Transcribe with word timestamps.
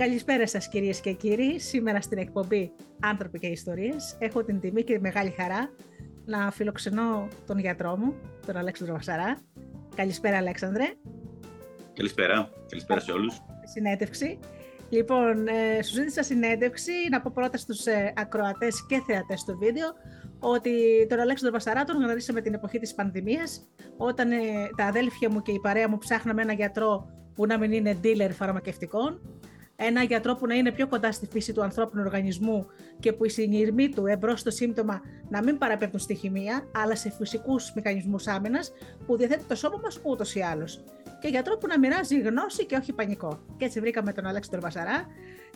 Καλησπέρα 0.00 0.46
σας 0.46 0.68
κυρίες 0.68 1.00
και 1.00 1.12
κύριοι. 1.12 1.58
Σήμερα 1.58 2.00
στην 2.00 2.18
εκπομπή 2.18 2.72
«Άνθρωποι 3.00 3.38
και 3.38 3.46
Ιστορίες» 3.46 4.16
έχω 4.18 4.44
την 4.44 4.60
τιμή 4.60 4.82
και 4.82 4.98
μεγάλη 5.00 5.30
χαρά 5.30 5.70
να 6.24 6.50
φιλοξενώ 6.50 7.28
τον 7.46 7.58
γιατρό 7.58 7.96
μου, 7.96 8.14
τον 8.46 8.56
Αλέξανδρο 8.56 8.96
Βασαρά. 8.96 9.38
Καλησπέρα 9.94 10.36
Αλέξανδρε. 10.36 10.84
Καλησπέρα. 11.94 12.50
Καλησπέρα 12.68 13.00
σε 13.00 13.12
όλους. 13.12 13.40
Συνέντευξη. 13.64 14.38
Λοιπόν, 14.88 15.46
ε, 15.48 15.82
σου 15.82 15.94
ζήτησα 15.94 16.22
συνέντευξη 16.22 16.92
να 17.10 17.20
πω 17.20 17.30
πρώτα 17.34 17.58
στους 17.58 17.86
ε, 17.86 18.12
ακροατές 18.16 18.86
και 18.86 19.02
θεατές 19.06 19.44
του 19.44 19.58
βίντεο 19.58 19.86
ότι 20.38 20.70
τον 21.08 21.20
Αλέξανδρο 21.20 21.58
Βασαρά 21.58 21.84
τον 21.84 21.96
γνωρίσαμε 21.96 22.40
την 22.40 22.54
εποχή 22.54 22.78
της 22.78 22.94
πανδημίας 22.94 23.68
όταν 23.96 24.30
ε, 24.32 24.38
τα 24.76 24.84
αδέλφια 24.84 25.30
μου 25.30 25.42
και 25.42 25.52
η 25.52 25.60
παρέα 25.60 25.88
μου 25.88 25.98
ψάχναμε 25.98 26.42
ένα 26.42 26.52
γιατρό 26.52 27.10
που 27.34 27.46
να 27.46 27.58
μην 27.58 27.72
είναι 27.72 27.98
dealer 28.02 28.30
φαρμακευτικών 28.32 29.20
ένα 29.86 30.02
γιατρό 30.02 30.34
που 30.34 30.46
να 30.46 30.54
είναι 30.54 30.72
πιο 30.72 30.88
κοντά 30.88 31.12
στη 31.12 31.26
φύση 31.26 31.52
του 31.52 31.62
ανθρώπινου 31.62 32.02
οργανισμού 32.04 32.66
και 33.00 33.12
που 33.12 33.24
οι 33.24 33.28
συνειρμοί 33.28 33.88
του 33.88 34.06
εμπρός 34.06 34.40
στο 34.40 34.50
σύμπτωμα 34.50 35.00
να 35.28 35.42
μην 35.42 35.58
παραπέμπτουν 35.58 36.00
στη 36.00 36.14
χημεία, 36.14 36.68
αλλά 36.74 36.96
σε 36.96 37.10
φυσικούς 37.10 37.72
μηχανισμούς 37.74 38.26
άμυνας 38.26 38.72
που 39.06 39.16
διαθέτει 39.16 39.44
το 39.44 39.54
σώμα 39.54 39.80
μας 39.82 40.00
ούτως 40.02 40.34
ή 40.34 40.40
άλλως. 40.40 40.84
Και 41.20 41.28
γιατρό 41.28 41.56
που 41.56 41.66
να 41.66 41.78
μοιράζει 41.78 42.20
γνώση 42.20 42.66
και 42.66 42.76
όχι 42.76 42.92
πανικό. 42.92 43.44
Και 43.56 43.64
έτσι 43.64 43.80
βρήκαμε 43.80 44.12
τον 44.12 44.26
Αλέξανδρο 44.26 44.60
Βασαρά 44.60 45.06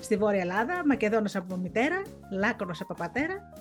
στη 0.01 0.17
Βόρεια 0.17 0.41
Ελλάδα, 0.41 0.83
Μακεδόνας 0.87 1.37
από 1.37 1.57
μητέρα, 1.57 2.03
Λάκωνος 2.33 2.81
από 2.81 2.95
πατέρα. 2.95 3.53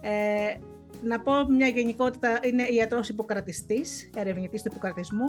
Ε, 0.00 0.58
να 1.02 1.20
πω 1.20 1.32
μια 1.48 1.66
γενικότητα, 1.66 2.40
είναι 2.42 2.62
ιατρός 2.62 3.08
υποκρατιστής, 3.08 4.10
ερευνητής 4.16 4.62
του 4.62 4.68
υποκρατισμού 4.70 5.24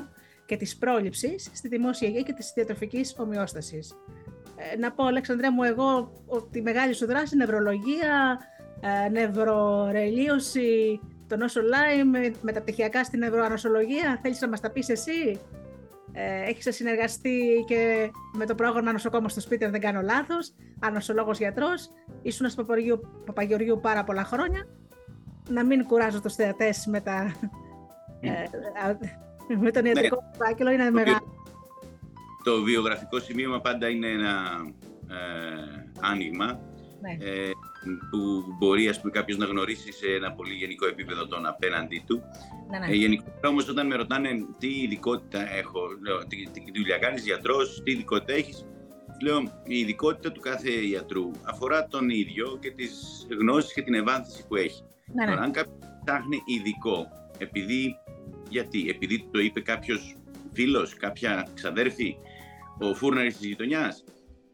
και 0.46 0.58
της 0.58 0.78
πρόληψης 0.78 1.50
στη 1.54 1.68
δημόσια 1.68 2.08
υγεία 2.08 2.22
και 2.22 2.34
της 2.34 2.52
διατροφική 2.56 3.06
ομοιόστασης. 3.18 3.96
Ε, 4.56 4.78
να 4.78 4.92
πω, 4.92 5.06
Αλέξανδρέ 5.06 5.50
μου, 5.50 5.64
εγώ 5.64 6.12
ότι 6.26 6.58
η 6.58 6.62
μεγάλη 6.62 6.94
σου 6.94 7.06
δράση, 7.06 7.36
νευρολογία, 7.36 8.40
ε, 8.82 9.10
νευρορελίωση, 9.10 11.00
το 11.28 11.38
νόσο 11.38 11.62
Lyme, 11.62 12.32
μεταπτυχιακά 12.42 13.04
στην 13.04 13.20
νευροανοσολογία. 13.20 14.20
Θέλεις 14.22 14.42
να 14.42 14.50
μας 14.50 14.60
τα 14.60 14.72
πεις 14.72 14.90
εσύ; 14.90 15.40
Ε, 16.16 16.50
έχεις 16.50 16.76
συνεργαστεί 16.76 17.64
και 17.68 18.12
με 18.34 18.46
το 18.46 18.56
πρόγραμμα 18.56 18.92
νοσοκόμος 18.92 19.32
στο 19.32 19.42
σπίτι, 19.42 19.66
αν 19.66 19.72
δεν 19.72 19.82
κάνω 19.82 20.02
λάθος, 20.02 20.54
ανοσολόγος 20.80 21.38
γιατρός, 21.38 21.90
ήσουν 22.22 22.50
στο 22.50 22.66
Παπαγεωργίου 23.26 23.80
πάρα 23.82 24.04
πολλά 24.04 24.24
χρόνια. 24.24 24.68
Να 25.50 25.66
μην 25.66 25.86
κουράζω 25.86 26.22
τους 26.22 26.36
θεατές 26.36 26.86
με, 26.86 27.02
τα, 27.02 27.34
ε, 28.22 28.30
με 29.60 29.72
τον 29.72 29.86
ιατρικό 29.86 30.16
ναι. 30.16 30.46
φάκελο, 30.46 30.72
είναι 30.72 30.92
μεγάλο 30.92 31.33
το 32.44 32.62
βιογραφικό 32.62 33.20
σημείωμα 33.20 33.62
πάντα 33.62 33.90
είναι 33.90 34.08
ένα 34.08 34.66
ε, 35.10 35.84
άνοιγμα 36.00 36.60
ναι. 37.02 37.26
ε, 37.26 37.52
που 38.10 38.44
μπορεί 38.58 38.88
ας 38.88 39.00
πούμε, 39.00 39.12
κάποιος 39.12 39.38
να 39.38 39.46
γνωρίσει 39.46 39.92
σε 39.92 40.06
ένα 40.08 40.32
πολύ 40.32 40.54
γενικό 40.54 40.88
επίπεδο 40.88 41.28
τον 41.28 41.46
απέναντί 41.46 42.04
του. 42.08 42.22
Ναι, 42.70 42.80
ναι. 42.80 42.86
Ε, 42.86 42.96
γενικότερα 42.96 43.50
όμως 43.50 43.70
όταν 43.70 43.88
με 43.88 43.96
ρωτάνε 43.96 44.30
τι 44.58 44.82
ειδικότητα 44.82 45.54
έχω, 45.56 45.80
λέω, 46.06 46.18
τι, 46.28 46.44
τι, 46.52 46.60
τι 46.60 46.80
δουλειά 46.80 46.98
κάνεις, 46.98 47.26
γιατρός, 47.26 47.82
τι 47.84 47.92
ειδικότητα 47.92 48.34
έχεις, 48.34 48.66
λέω 49.22 49.62
η 49.64 49.80
ειδικότητα 49.80 50.32
του 50.32 50.40
κάθε 50.40 50.70
ιατρού 50.70 51.32
αφορά 51.44 51.88
τον 51.88 52.10
ίδιο 52.10 52.58
και 52.62 52.72
τις 52.72 53.26
γνώσεις 53.40 53.74
και 53.74 53.82
την 53.82 53.94
ευάνθηση 53.94 54.48
που 54.48 54.56
έχει. 54.56 54.84
Ναι, 55.14 55.26
ναι. 55.26 55.32
αν 55.32 55.52
κάποιος 55.52 55.78
ψάχνει 56.06 56.42
ειδικό, 56.46 57.08
επειδή, 57.38 57.96
γιατί, 58.50 58.90
επειδή 58.90 59.28
το 59.32 59.40
είπε 59.40 59.62
κάποιος 59.62 60.16
φίλος, 60.54 60.96
κάποια 60.96 61.48
ξαδέρφη, 61.54 62.16
ο 62.80 62.94
φούρναρης 62.94 63.38
της 63.38 63.46
γειτονιάς, 63.46 64.04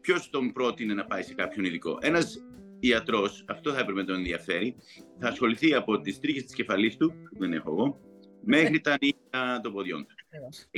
ποιος 0.00 0.30
τον 0.30 0.52
πρότεινε 0.52 0.94
να 0.94 1.04
πάει 1.04 1.22
σε 1.22 1.34
κάποιον 1.34 1.64
ειδικό; 1.64 1.98
Ένας 2.00 2.44
ιατρός, 2.80 3.44
αυτό 3.48 3.72
θα 3.72 3.78
έπρεπε 3.78 4.00
να 4.00 4.06
τον 4.06 4.16
ενδιαφέρει, 4.16 4.76
θα 5.18 5.28
ασχοληθεί 5.28 5.74
από 5.74 6.00
τις 6.00 6.20
τρίχες 6.20 6.44
της 6.44 6.54
κεφαλής 6.54 6.96
του, 6.96 7.12
που 7.32 7.38
δεν 7.38 7.52
έχω 7.52 7.70
εγώ, 7.70 8.00
μέχρι 8.44 8.80
τα 8.80 8.96
νύχια 9.00 9.60
των 9.62 9.72
ποδιών 9.72 10.06
του. 10.06 10.14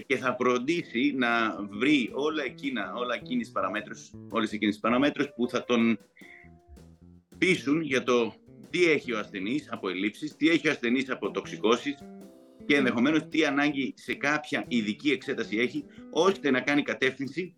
Και 0.06 0.16
θα 0.16 0.36
φροντίσει 0.38 1.14
να 1.16 1.56
βρει 1.70 2.10
όλα 2.12 2.44
εκείνα, 2.44 2.94
όλα 2.94 3.14
εκείνες 3.14 3.50
παραμέτρους, 3.50 4.10
όλες 4.30 4.52
εκείνες 4.52 4.74
τις 4.74 4.82
παραμέτρους 4.82 5.28
που 5.36 5.48
θα 5.48 5.64
τον 5.64 5.98
πείσουν 7.38 7.80
για 7.80 8.02
το 8.02 8.34
τι 8.70 8.84
έχει 8.84 9.12
ο 9.12 9.18
ασθενής 9.18 9.68
από 9.70 9.88
ελλείψεις, 9.88 10.36
τι 10.36 10.48
έχει 10.48 10.68
ο 10.68 10.70
ασθενής 10.70 11.10
από 11.10 11.30
τοξικώσεις, 11.30 11.94
και 12.66 12.76
ενδεχομένως 12.76 13.28
τι 13.28 13.44
ανάγκη 13.44 13.94
σε 13.96 14.14
κάποια 14.14 14.64
ειδική 14.68 15.10
εξέταση 15.10 15.58
έχει, 15.58 15.84
ώστε 16.10 16.50
να 16.50 16.60
κάνει 16.60 16.82
κατεύθυνση 16.82 17.56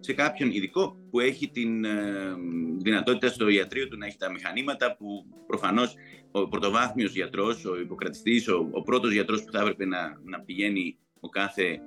σε 0.00 0.12
κάποιον 0.12 0.50
ειδικό 0.50 0.96
που 1.10 1.20
έχει 1.20 1.48
την 1.48 1.84
ε, 1.84 2.34
δυνατότητα 2.78 3.28
στο 3.28 3.48
ιατρείο 3.48 3.88
του 3.88 3.96
να 3.96 4.06
έχει 4.06 4.16
τα 4.16 4.30
μηχανήματα 4.30 4.96
που 4.96 5.24
προφανώς 5.46 5.94
ο 6.30 6.48
πρωτοβάθμιος 6.48 7.12
γιατρός, 7.12 7.64
ο 7.64 7.80
υποκρατιστής, 7.80 8.48
ο, 8.48 8.68
ο 8.70 8.82
πρώτος 8.82 9.12
γιατρός 9.12 9.44
που 9.44 9.52
θα 9.52 9.60
έπρεπε 9.60 9.84
να, 9.84 10.20
να 10.24 10.40
πηγαίνει 10.40 10.96
ο 11.20 11.28
κάθε 11.28 11.80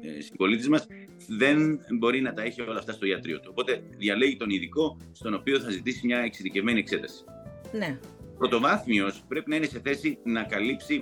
ε, 0.00 0.20
συμπολίτης 0.20 0.68
μας 0.68 0.86
δεν 1.28 1.80
μπορεί 1.98 2.20
να 2.20 2.32
τα 2.32 2.42
έχει 2.42 2.60
όλα 2.60 2.78
αυτά 2.78 2.92
στο 2.92 3.06
ιατρείο 3.06 3.40
του. 3.40 3.48
Οπότε 3.50 3.82
διαλέγει 3.98 4.36
τον 4.36 4.50
ειδικό 4.50 4.96
στον 5.12 5.34
οποίο 5.34 5.60
θα 5.60 5.70
ζητήσει 5.70 6.06
μια 6.06 6.18
εξειδικευμένη 6.18 6.78
εξέταση. 6.78 7.24
Ναι. 7.72 7.98
Πρωτοβάθμιος 8.38 9.24
πρέπει 9.28 9.50
να 9.50 9.56
είναι 9.56 9.66
σε 9.66 9.80
θέση 9.80 10.18
να 10.24 10.42
καλύψει 10.42 11.00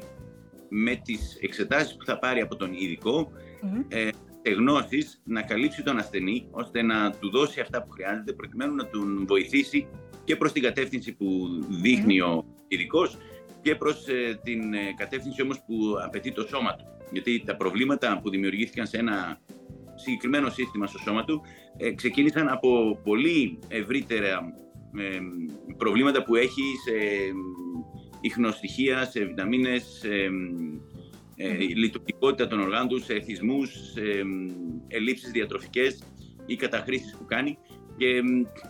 με 0.71 1.01
τις 1.05 1.39
εξετάσεις 1.41 1.97
που 1.97 2.05
θα 2.05 2.19
πάρει 2.19 2.41
από 2.41 2.57
τον 2.57 2.73
ειδικό 2.73 3.33
mm-hmm. 3.33 3.85
ε, 3.89 4.11
γνώσεις 4.51 5.21
να 5.25 5.43
καλύψει 5.43 5.83
τον 5.83 5.99
ασθενή 5.99 6.49
ώστε 6.51 6.83
να 6.83 7.11
του 7.11 7.31
δώσει 7.31 7.61
αυτά 7.61 7.83
που 7.83 7.91
χρειάζεται 7.91 8.33
προκειμένου 8.33 8.75
να 8.75 8.89
τον 8.89 9.25
βοηθήσει 9.27 9.87
και 10.25 10.37
προς 10.37 10.53
την 10.53 10.63
κατεύθυνση 10.63 11.13
που 11.13 11.49
δειχνει 11.69 12.21
ο 12.21 12.45
ειδικός 12.69 13.17
και 13.63 13.75
προς 13.75 14.09
ε, 14.09 14.41
την 14.43 14.75
ε, 14.75 14.95
κατεύθυνση 14.97 15.43
όμως 15.43 15.59
που 15.67 15.75
απαιτεί 16.05 16.33
το 16.33 16.47
σώμα 16.47 16.77
του. 16.77 16.85
Γιατί 17.13 17.43
τα 17.47 17.57
προβλήματα 17.57 18.21
που 18.23 18.31
δημιουργήθηκαν 18.31 18.87
σε 18.87 18.97
ένα 18.97 19.41
συγκεκριμένο 19.95 20.51
σύστημα 20.51 20.87
στο 20.87 20.99
σώμα 20.99 21.25
του 21.25 21.43
ε, 21.77 21.93
ξεκίνησαν 21.93 22.49
από 22.49 23.01
πολύ 23.05 23.59
ευρύτερα 23.69 24.55
προβλήματα 25.77 26.25
που 26.25 26.35
έχει 26.35 26.63
σε 26.85 26.93
ιχνοστοιχεία, 28.21 29.05
σε 29.05 29.25
βιταμίνες, 29.25 29.83
σε 30.01 30.09
ε, 31.37 31.53
λειτουργικότητα 31.59 32.47
των 32.47 32.61
οργάνων 32.61 32.89
τους, 32.89 33.05
σε 33.05 33.13
εθισμούς, 33.13 33.71
σε 33.93 34.03
ελλείψεις 34.89 35.31
διατροφικές 35.31 36.03
ή 36.47 36.57
καταχρήσεις 36.57 37.17
που 37.17 37.25
κάνει. 37.25 37.59
Και 37.97 38.23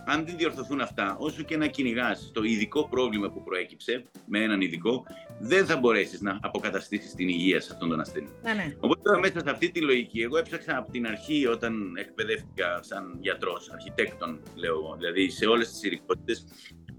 αν 0.05 0.25
δεν 0.25 0.37
διορθωθούν 0.37 0.81
αυτά, 0.81 1.15
όσο 1.19 1.43
και 1.43 1.57
να 1.57 1.67
κυνηγάς 1.67 2.31
το 2.33 2.43
ειδικό 2.43 2.87
πρόβλημα 2.89 3.31
που 3.31 3.43
προέκυψε 3.43 4.05
με 4.25 4.39
έναν 4.43 4.61
ειδικό, 4.61 5.03
δεν 5.39 5.65
θα 5.65 5.77
μπορέσεις 5.77 6.21
να 6.21 6.39
αποκαταστήσεις 6.41 7.13
την 7.13 7.27
υγεία 7.27 7.61
σε 7.61 7.69
αυτόν 7.73 7.89
τον 7.89 7.99
ασθενή. 7.99 8.27
Ναι, 8.43 8.53
ναι. 8.53 8.75
Οπότε 8.79 9.01
τώρα 9.03 9.19
μέσα 9.19 9.39
σε 9.39 9.49
αυτή 9.49 9.71
τη 9.71 9.81
λογική, 9.81 10.21
εγώ 10.21 10.37
έψαξα 10.37 10.77
από 10.77 10.91
την 10.91 11.07
αρχή 11.07 11.47
όταν 11.47 11.95
εκπαιδεύτηκα 11.95 12.79
σαν 12.81 13.17
γιατρός, 13.19 13.69
αρχιτέκτον, 13.71 14.41
λέω, 14.55 14.95
δηλαδή 14.97 15.29
σε 15.29 15.45
όλες 15.45 15.71
τις 15.71 15.83
ειδικότητες, 15.83 16.45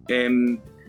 ε, 0.06 0.28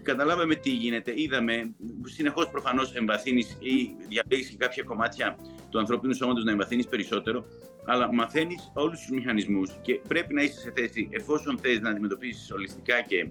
καταλάβαμε 0.04 0.56
τι 0.56 0.70
γίνεται. 0.70 1.14
Είδαμε 1.16 1.76
συνεχώς 2.04 2.50
προφανώς 2.50 2.94
εμβαθύνεις 2.96 3.58
ή 3.60 3.96
διαλέγεις 4.08 4.56
κάποια 4.58 4.84
κομμάτια 4.84 5.38
του 5.70 5.80
ανθρώπινου 5.80 6.14
σώματος 6.14 6.44
να 6.44 6.52
εμβαθύνεις 6.52 6.88
περισσότερο, 6.88 7.46
αλλά 7.86 8.14
μαθαίνεις 8.14 8.72
όλους 8.74 9.00
τους 9.00 9.10
μηχανισμούς 9.10 9.72
και 9.82 10.02
πρέπει 10.08 10.34
να 10.34 10.42
είσαι 10.42 10.60
σε 10.60 10.72
θέση, 10.76 11.10
εφόσον 11.12 11.58
θες 11.58 11.80
να 11.80 11.90
αντιμετωπίσεις 11.90 12.52
ολιστικά 12.52 13.02
και 13.02 13.28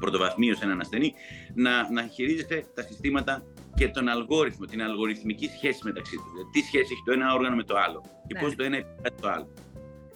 πρωτοβαθμίως 0.00 0.60
έναν 0.60 0.80
ασθενή, 0.80 1.12
να, 1.54 1.90
να 1.92 2.02
χειρίζεσαι 2.02 2.64
τα 2.74 2.82
συστήματα 2.82 3.44
και 3.74 3.88
τον 3.88 4.08
αλγόριθμο, 4.08 4.66
την 4.66 4.82
αλγοριθμική 4.82 5.46
σχέση 5.46 5.80
μεταξύ 5.84 6.16
τους. 6.16 6.30
Δηλαδή, 6.32 6.50
τι 6.52 6.60
σχέση 6.60 6.92
έχει 6.92 7.02
το 7.04 7.12
ένα 7.12 7.34
όργανο 7.34 7.56
με 7.56 7.62
το 7.62 7.76
άλλο 7.76 8.02
και 8.26 8.34
ναι. 8.34 8.40
πώς 8.40 8.54
το 8.56 8.64
ένα 8.64 8.76
επηρεάζει 8.76 9.20
το 9.20 9.28
άλλο. 9.28 9.48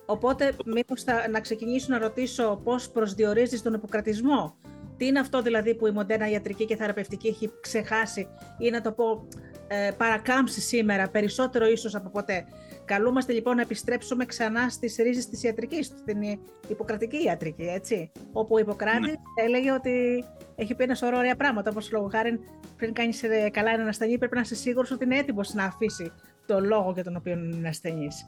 Οπότε, 0.06 0.56
μήπως 0.64 1.05
να 1.31 1.40
ξεκινήσω 1.40 1.87
να 1.90 1.99
ρωτήσω 1.99 2.61
πώς 2.64 2.90
προσδιορίζεις 2.90 3.62
τον 3.62 3.75
υποκρατισμό; 3.75 4.56
Τι 4.96 5.06
είναι 5.06 5.19
αυτό 5.19 5.43
δηλαδή 5.43 5.75
που 5.75 5.87
η 5.87 5.90
μοντέρνα 5.90 6.31
ιατρική 6.31 6.64
και 6.64 6.76
θεραπευτική 6.76 7.28
έχει 7.28 7.50
ξεχάσει 7.60 8.28
ή 8.58 8.70
να 8.70 8.81
το 8.81 8.93
πω 8.93 9.28
ε, 9.69 9.90
παρακάμψει 9.96 10.60
σήμερα 10.60 11.08
περισσότερο 11.08 11.66
ίσως 11.66 11.94
από 11.94 12.08
ποτέ; 12.08 12.46
Καλούμαστε 12.87 13.32
λοιπόν 13.32 13.56
να 13.56 13.62
επιστρέψουμε 13.62 14.25
ξανά 14.25 14.69
στις 14.69 14.96
ρίζες 14.96 15.28
της 15.28 15.43
ιατρικής, 15.43 15.87
στην 15.87 16.22
υποκρατική 16.69 17.22
ιατρική, 17.22 17.62
έτσι. 17.62 18.10
Όπου 18.32 18.54
ο 18.54 18.58
Ιπποκράτης 18.58 19.10
ναι. 19.10 19.44
έλεγε 19.44 19.72
ότι 19.72 20.25
έχει 20.56 20.75
πει 20.75 20.82
ένα 20.82 20.94
σωρό 20.94 21.16
ωραία 21.19 21.37
πράγματα, 21.37 21.70
όπως 21.70 21.92
λόγω 21.92 22.08
χάρη 22.08 22.40
πριν 22.76 22.92
κάνεις 22.92 23.22
ε, 23.22 23.49
καλά 23.52 23.70
έναν 23.70 23.88
ασθενή 23.88 24.19
πρέπει 24.19 24.34
να 24.34 24.40
είσαι 24.40 24.54
σίγουρος 24.54 24.90
ότι 24.90 25.04
είναι 25.04 25.19
έτοιμος 25.19 25.54
να 25.54 25.64
αφήσει 25.64 26.12
το 26.46 26.60
λόγο 26.60 26.92
για 26.94 27.04
τον 27.04 27.16
οποίο 27.16 27.32
είναι 27.32 27.69
ασθενής. 27.69 28.25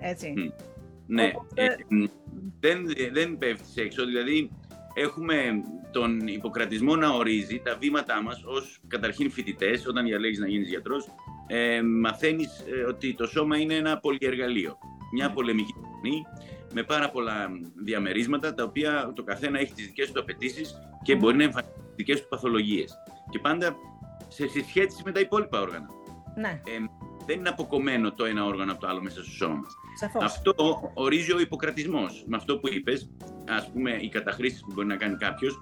Έτσι. 0.00 0.52
Ναι, 1.06 1.32
ε, 1.54 1.66
δεν, 2.60 2.86
δεν 3.12 3.38
πέφτεις 3.38 3.76
έξω, 3.76 4.04
δηλαδή 4.04 4.50
έχουμε 4.94 5.62
τον 5.92 6.26
υποκρατισμό 6.26 6.96
να 6.96 7.08
ορίζει 7.08 7.60
τα 7.64 7.76
βήματά 7.80 8.22
μας 8.22 8.42
ως 8.44 8.80
καταρχήν 8.88 9.30
φοιτητές, 9.30 9.86
όταν 9.86 10.04
διαλέγεις 10.04 10.38
να 10.38 10.48
γίνεις 10.48 10.68
γιατρός, 10.68 11.06
ε, 11.46 11.82
μαθαίνεις 11.82 12.64
ε, 12.74 12.84
ότι 12.88 13.14
το 13.14 13.26
σώμα 13.26 13.56
είναι 13.56 13.74
ένα 13.74 13.98
πολυεργαλείο, 13.98 14.78
μια 15.12 15.30
πολεμική 15.30 15.72
τεχνή 15.72 16.22
με 16.72 16.82
πάρα 16.82 17.10
πολλά 17.10 17.48
διαμερίσματα, 17.84 18.54
τα 18.54 18.64
οποία 18.64 19.12
το 19.14 19.22
καθένα 19.22 19.58
έχει 19.58 19.72
τις 19.72 19.86
δικές 19.86 20.12
του 20.12 20.20
απαιτήσεις 20.20 20.74
και 21.02 21.16
μπορεί 21.16 21.36
να 21.36 21.42
εμφανίσει 21.42 21.72
τις 21.74 21.94
δικές 21.96 22.20
του 22.20 22.28
παθολογίες. 22.28 22.94
Και 23.30 23.38
πάντα 23.38 23.76
σε 24.28 24.48
συσχέτιση 24.48 25.02
με 25.04 25.12
τα 25.12 25.20
υπόλοιπα 25.20 25.60
όργανα. 25.60 25.88
Ναι. 26.36 26.48
Ε, 26.48 26.78
δεν 27.26 27.38
είναι 27.38 27.48
αποκομμένο 27.48 28.12
το 28.12 28.24
ένα 28.24 28.44
όργανο 28.44 28.72
από 28.72 28.80
το 28.80 28.86
άλλο 28.86 29.02
μέσα 29.02 29.22
στο 29.22 29.30
σώμα 29.30 29.54
μας. 29.54 29.72
Σαφώς. 30.00 30.24
Αυτό 30.24 30.54
ορίζει 30.94 31.32
ο 31.32 31.40
υποκρατισμός. 31.40 32.24
Με 32.26 32.36
αυτό 32.36 32.58
που 32.58 32.68
είπες, 32.68 33.10
ας 33.48 33.70
πούμε, 33.70 33.90
οι 34.00 34.08
καταχρήσεις 34.08 34.60
που 34.60 34.72
μπορεί 34.72 34.86
να 34.86 34.96
κάνει 34.96 35.16
κάποιος, 35.16 35.58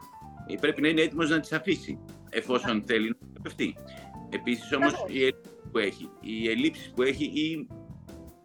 ε, 0.47 0.55
πρέπει 0.61 0.81
να 0.81 0.89
είναι 0.89 1.01
έτοιμος 1.01 1.31
να 1.31 1.41
τις 1.41 1.53
αφήσει, 1.53 1.99
εφόσον 2.31 2.83
θέλει 2.87 3.09
να 3.09 3.17
θεραπευτεί. 3.27 3.75
Επίσης 4.31 4.73
όμως, 4.73 4.93
οι 5.07 5.23
ελλείψεις 5.23 5.63
που 5.73 5.79
έχει, 5.79 6.11
οι 6.21 6.49
ελλείψεις 6.49 6.91
που 6.95 7.03
έχει 7.03 7.25
ή 7.25 7.69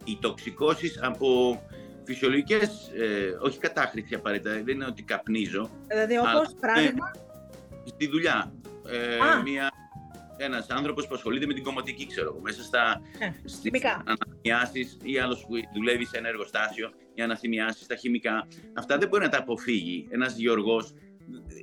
οι 0.04 0.18
τοξικώσεις 0.20 1.02
από 1.02 1.60
φυσιολογικές, 2.04 2.90
ε, 2.94 3.36
όχι 3.40 3.58
κατάχρηση 3.58 4.14
απαραίτητα, 4.14 4.50
δεν 4.50 4.68
είναι 4.68 4.84
ότι 4.84 5.02
καπνίζω. 5.02 5.70
Δηλαδή 5.86 6.18
όπως, 6.18 6.54
πράγμα. 6.60 7.10
Στη 7.84 8.08
δουλειά. 8.08 8.52
Ε, 8.86 9.42
μια 9.42 9.70
ένας 10.38 10.66
άνθρωπος 10.68 11.06
που 11.06 11.14
ασχολείται 11.14 11.46
με 11.46 11.54
την 11.54 11.62
κομματική, 11.62 12.06
ξέρω 12.06 12.28
εγώ, 12.30 12.40
μέσα 12.40 12.62
στα 12.62 13.02
ε, 13.18 13.30
αναθυμιάσεις 14.04 14.96
ή 15.02 15.18
άλλος 15.18 15.46
που 15.46 15.54
δουλεύει 15.74 16.04
σε 16.04 16.18
ένα 16.18 16.28
εργοστάσιο, 16.28 16.90
οι 17.14 17.22
αναθυμιάσεις 17.22 17.84
στα 17.84 17.96
χημικά. 17.96 18.48
Αυτά 18.74 18.98
δεν 18.98 19.08
μπορεί 19.08 19.24
να 19.24 19.28
τα 19.28 19.38
αποφύγει 19.38 20.06
ένας 20.10 20.36
γεωργός. 20.36 20.94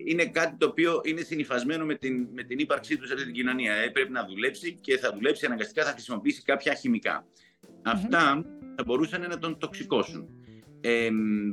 Είναι 0.05 0.25
κάτι 0.25 0.55
το 0.57 0.65
οποίο 0.65 1.01
είναι 1.03 1.21
συνυφασμένο 1.21 1.85
με 1.85 1.95
την, 1.95 2.27
με 2.33 2.43
την 2.43 2.59
ύπαρξή 2.59 2.97
του 2.97 3.07
σε 3.07 3.13
αυτή 3.13 3.25
την 3.25 3.33
κοινωνία. 3.33 3.73
Ε, 3.73 3.89
πρέπει 3.89 4.11
να 4.11 4.25
δουλέψει 4.25 4.77
και 4.81 4.97
θα 4.97 5.13
δουλέψει 5.13 5.45
αναγκαστικά, 5.45 5.83
θα 5.83 5.91
χρησιμοποιήσει 5.91 6.41
κάποια 6.41 6.73
χημικά. 6.73 7.25
Αυτά 7.83 8.45
θα 8.75 8.83
μπορούσαν 8.85 9.21
να 9.21 9.37
τον 9.37 9.57
τοξικώσουν. 9.59 10.44
Ε, 10.87 11.09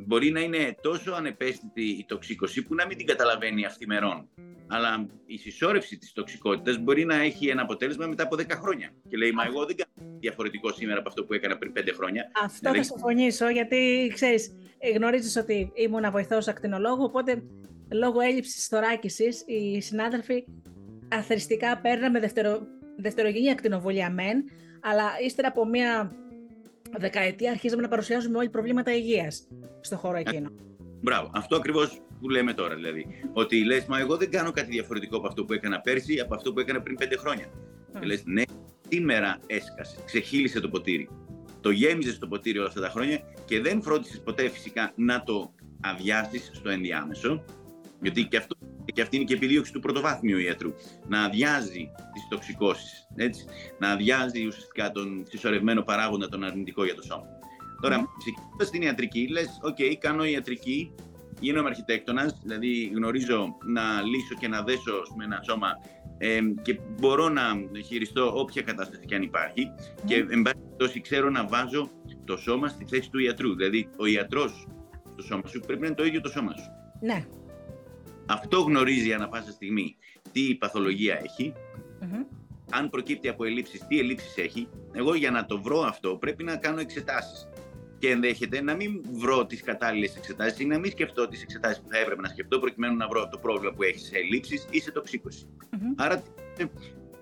μπορεί 0.07 0.31
να 0.31 0.41
είναι 0.41 0.77
τόσο 0.81 1.13
ανεπαίσθητη 1.13 1.83
η 1.83 2.05
τοξίκωση 2.09 2.63
που 2.63 2.75
να 2.75 2.87
μην 2.87 2.97
την 2.97 3.07
καταλαβαίνει 3.07 3.65
αυθημερών 3.65 4.29
αλλά 4.73 5.07
η 5.27 5.37
συσσόρευση 5.37 5.99
της 5.99 6.13
τοξικότητας 6.13 6.79
μπορεί 6.79 7.05
να 7.05 7.15
έχει 7.15 7.49
ένα 7.49 7.63
αποτέλεσμα 7.63 8.07
μετά 8.07 8.23
από 8.23 8.37
10 8.37 8.51
χρόνια. 8.51 8.91
Και 9.09 9.17
λέει, 9.17 9.33
μα 9.33 9.45
εγώ 9.45 9.65
δεν 9.67 9.77
κάνω 9.77 10.17
διαφορετικό 10.19 10.73
σήμερα 10.73 10.99
από 10.99 11.09
αυτό 11.09 11.25
που 11.25 11.35
έκανα 11.35 11.59
πριν 11.59 11.73
5 11.77 11.89
χρόνια. 11.95 12.31
Αυτό 12.43 12.59
δηλαδή... 12.59 12.79
θα 12.79 12.85
συμφωνήσω, 12.85 13.49
γιατί 13.49 14.11
ξέρεις, 14.15 14.57
γνωρίζεις 14.95 15.37
ότι 15.37 15.73
ήμουν 15.75 16.11
βοηθός 16.11 16.49
ακτινολόγου, 16.49 17.05
οπότε 17.05 17.43
λόγω 17.93 18.21
έλλειψης 18.21 18.67
θωράκισης 18.67 19.45
οι 19.47 19.81
συνάδελφοι 19.81 20.45
αθρηστικά 21.09 21.79
παίρναμε 21.79 22.21
δευτερο... 22.21 22.67
δευτερογενή 22.97 23.51
ακτινοβολία 23.51 24.11
μεν, 24.11 24.45
αλλά 24.81 25.05
ύστερα 25.25 25.49
από 25.49 25.67
μία 25.67 26.17
δεκαετία 26.99 27.51
αρχίζαμε 27.51 27.83
να 27.83 27.89
παρουσιάζουμε 27.89 28.39
όλοι 28.39 28.49
προβλήματα 28.49 28.95
υγείας 28.95 29.49
στο 29.81 29.97
χώρο 29.97 30.17
εκείνο. 30.17 30.51
Μπράβο. 31.01 31.31
Αυτό 31.35 31.57
ακριβώς 31.57 32.01
που 32.21 32.29
λέμε 32.29 32.55
τώρα 32.55 32.75
δηλαδή. 32.75 33.07
Ότι 33.33 33.65
λες, 33.65 33.85
μα 33.85 33.99
εγώ 33.99 34.17
δεν 34.17 34.31
κάνω 34.31 34.51
κάτι 34.51 34.71
διαφορετικό 34.71 35.17
από 35.17 35.27
αυτό 35.27 35.45
που 35.45 35.53
έκανα 35.53 35.81
πέρσι, 35.81 36.21
από 36.21 36.35
αυτό 36.35 36.53
που 36.53 36.61
έκανα 36.61 36.83
πριν 36.83 36.97
πέντε 36.97 37.17
χρόνια. 37.17 37.47
Mm. 37.47 38.01
Και 38.01 38.07
λες, 38.07 38.23
ναι, 38.25 38.43
σήμερα 38.89 39.39
έσκασε, 39.47 39.97
ξεχύλισε 40.05 40.61
το 40.61 40.69
ποτήρι. 40.69 41.09
Το 41.61 41.71
γέμιζες 41.71 42.19
το 42.19 42.27
ποτήρι 42.27 42.59
όλα 42.59 42.67
αυτά 42.69 42.81
τα 42.81 42.89
χρόνια 42.89 43.21
και 43.45 43.61
δεν 43.61 43.83
φρόντισες 43.83 44.21
ποτέ 44.21 44.49
φυσικά 44.49 44.93
να 44.97 45.23
το 45.23 45.55
αδειάσεις 45.81 46.51
στο 46.53 46.71
ενδιάμεσο. 46.71 47.45
Γιατί 48.01 48.25
και, 48.25 48.37
αυτό, 48.37 48.57
και 48.85 49.03
αυτή 49.03 49.17
είναι 49.17 49.25
και 49.25 49.35
επιδίωξη 49.35 49.73
του 49.73 49.81
πρωτοβάθμιου 49.81 50.39
ιατρού. 50.39 50.73
Να 51.09 51.23
αδειάζει 51.23 51.91
τις 52.13 52.27
τοξικώσεις. 52.31 53.07
Να 53.79 53.91
αδειάζει 53.91 54.47
ουσιαστικά 54.47 54.91
τον 54.91 55.25
συσσωρευμένο 55.29 55.83
παράγοντα, 55.83 56.29
τον 56.29 56.45
αρνητικό 56.45 56.85
για 56.85 56.95
το 56.95 57.03
σώμα. 57.03 57.27
Τώρα, 57.81 58.01
mm. 58.01 58.07
ξεκινώντα 58.19 58.71
την 58.71 58.83
ιατρική, 58.83 59.29
λες: 59.29 59.61
OK, 59.65 59.95
κάνω 59.99 60.25
ιατρική, 60.25 60.95
γίνομαι 61.41 61.69
αρχιτέκτονας, 61.69 62.41
δηλαδή 62.43 62.93
γνωρίζω 62.95 63.57
να 63.65 64.03
λύσω 64.03 64.35
και 64.41 64.49
να 64.49 64.63
δέσω 64.63 65.03
με 65.17 65.25
ένα 65.25 65.41
σώμα 65.43 65.69
ε, 66.19 66.41
και 66.63 66.79
μπορώ 67.01 67.29
να 67.29 67.43
χειριστώ 67.87 68.33
όποια 68.39 68.63
κατάσταση 68.63 69.05
και 69.07 69.15
αν 69.15 69.23
υπάρχει. 69.23 69.67
Και 70.05 70.15
εν 70.15 70.43
πάση 70.43 70.57
περιπτώσει, 70.57 71.01
ξέρω 71.01 71.31
να 71.31 71.47
βάζω 71.47 71.91
το 72.25 72.37
σώμα 72.37 72.69
στη 72.69 72.85
θέση 72.89 73.11
του 73.11 73.19
ιατρού. 73.19 73.55
Δηλαδή, 73.55 73.89
ο 73.97 74.07
ιατρός 74.07 74.67
στο 75.13 75.23
σώμα 75.23 75.47
σου 75.47 75.61
πρέπει 75.61 75.81
να 75.81 75.87
είναι 75.87 75.97
το 75.97 76.05
ίδιο 76.05 76.21
το 76.21 76.29
σώμα 76.29 76.53
σου. 76.53 76.71
Ναι. 77.01 77.27
Αυτό 78.27 78.61
γνωρίζει 78.61 79.13
ανά 79.13 79.29
πάσα 79.29 79.51
στιγμή 79.51 79.97
τι 80.33 80.55
παθολογία 80.55 81.21
έχει. 81.25 81.53
Αν 82.71 82.91
προκύπτει 82.91 83.29
από 83.29 83.45
ελλείψεις, 83.45 83.87
τι 83.87 83.99
ελλείψεις 83.99 84.37
έχει. 84.37 84.69
Εγώ 84.93 85.15
για 85.15 85.31
να 85.31 85.45
το 85.47 85.63
βρω 85.63 85.81
αυτό 85.81 86.17
πρέπει 86.17 86.45
να 86.45 86.57
κάνω 86.57 86.81
εξετάσεις 86.81 87.49
και 87.99 88.11
ενδέχεται 88.11 88.63
να 88.63 88.75
μην 88.75 89.03
βρω 89.13 89.47
τις 89.47 89.63
κατάλληλες 89.63 90.17
εξετάσεις 90.17 90.59
ή 90.59 90.65
να 90.65 90.79
μην 90.79 90.91
σκεφτώ 90.91 91.29
τις 91.29 91.43
εξετάσεις 91.43 91.81
που 91.83 91.89
θα 91.91 91.99
έπρεπε 91.99 92.21
να 92.21 92.29
σκεφτώ 92.29 92.59
προκειμένου 92.59 92.97
να 92.97 93.09
βρω 93.09 93.29
το 93.29 93.39
πρόβλημα 93.39 93.75
που 93.75 93.83
έχει 93.83 93.99
σε 93.99 94.17
ελλείψεις 94.17 94.67
ή 94.71 94.81
σε 94.81 94.91
τοξικωση 94.91 95.47
Άρα, 95.97 96.23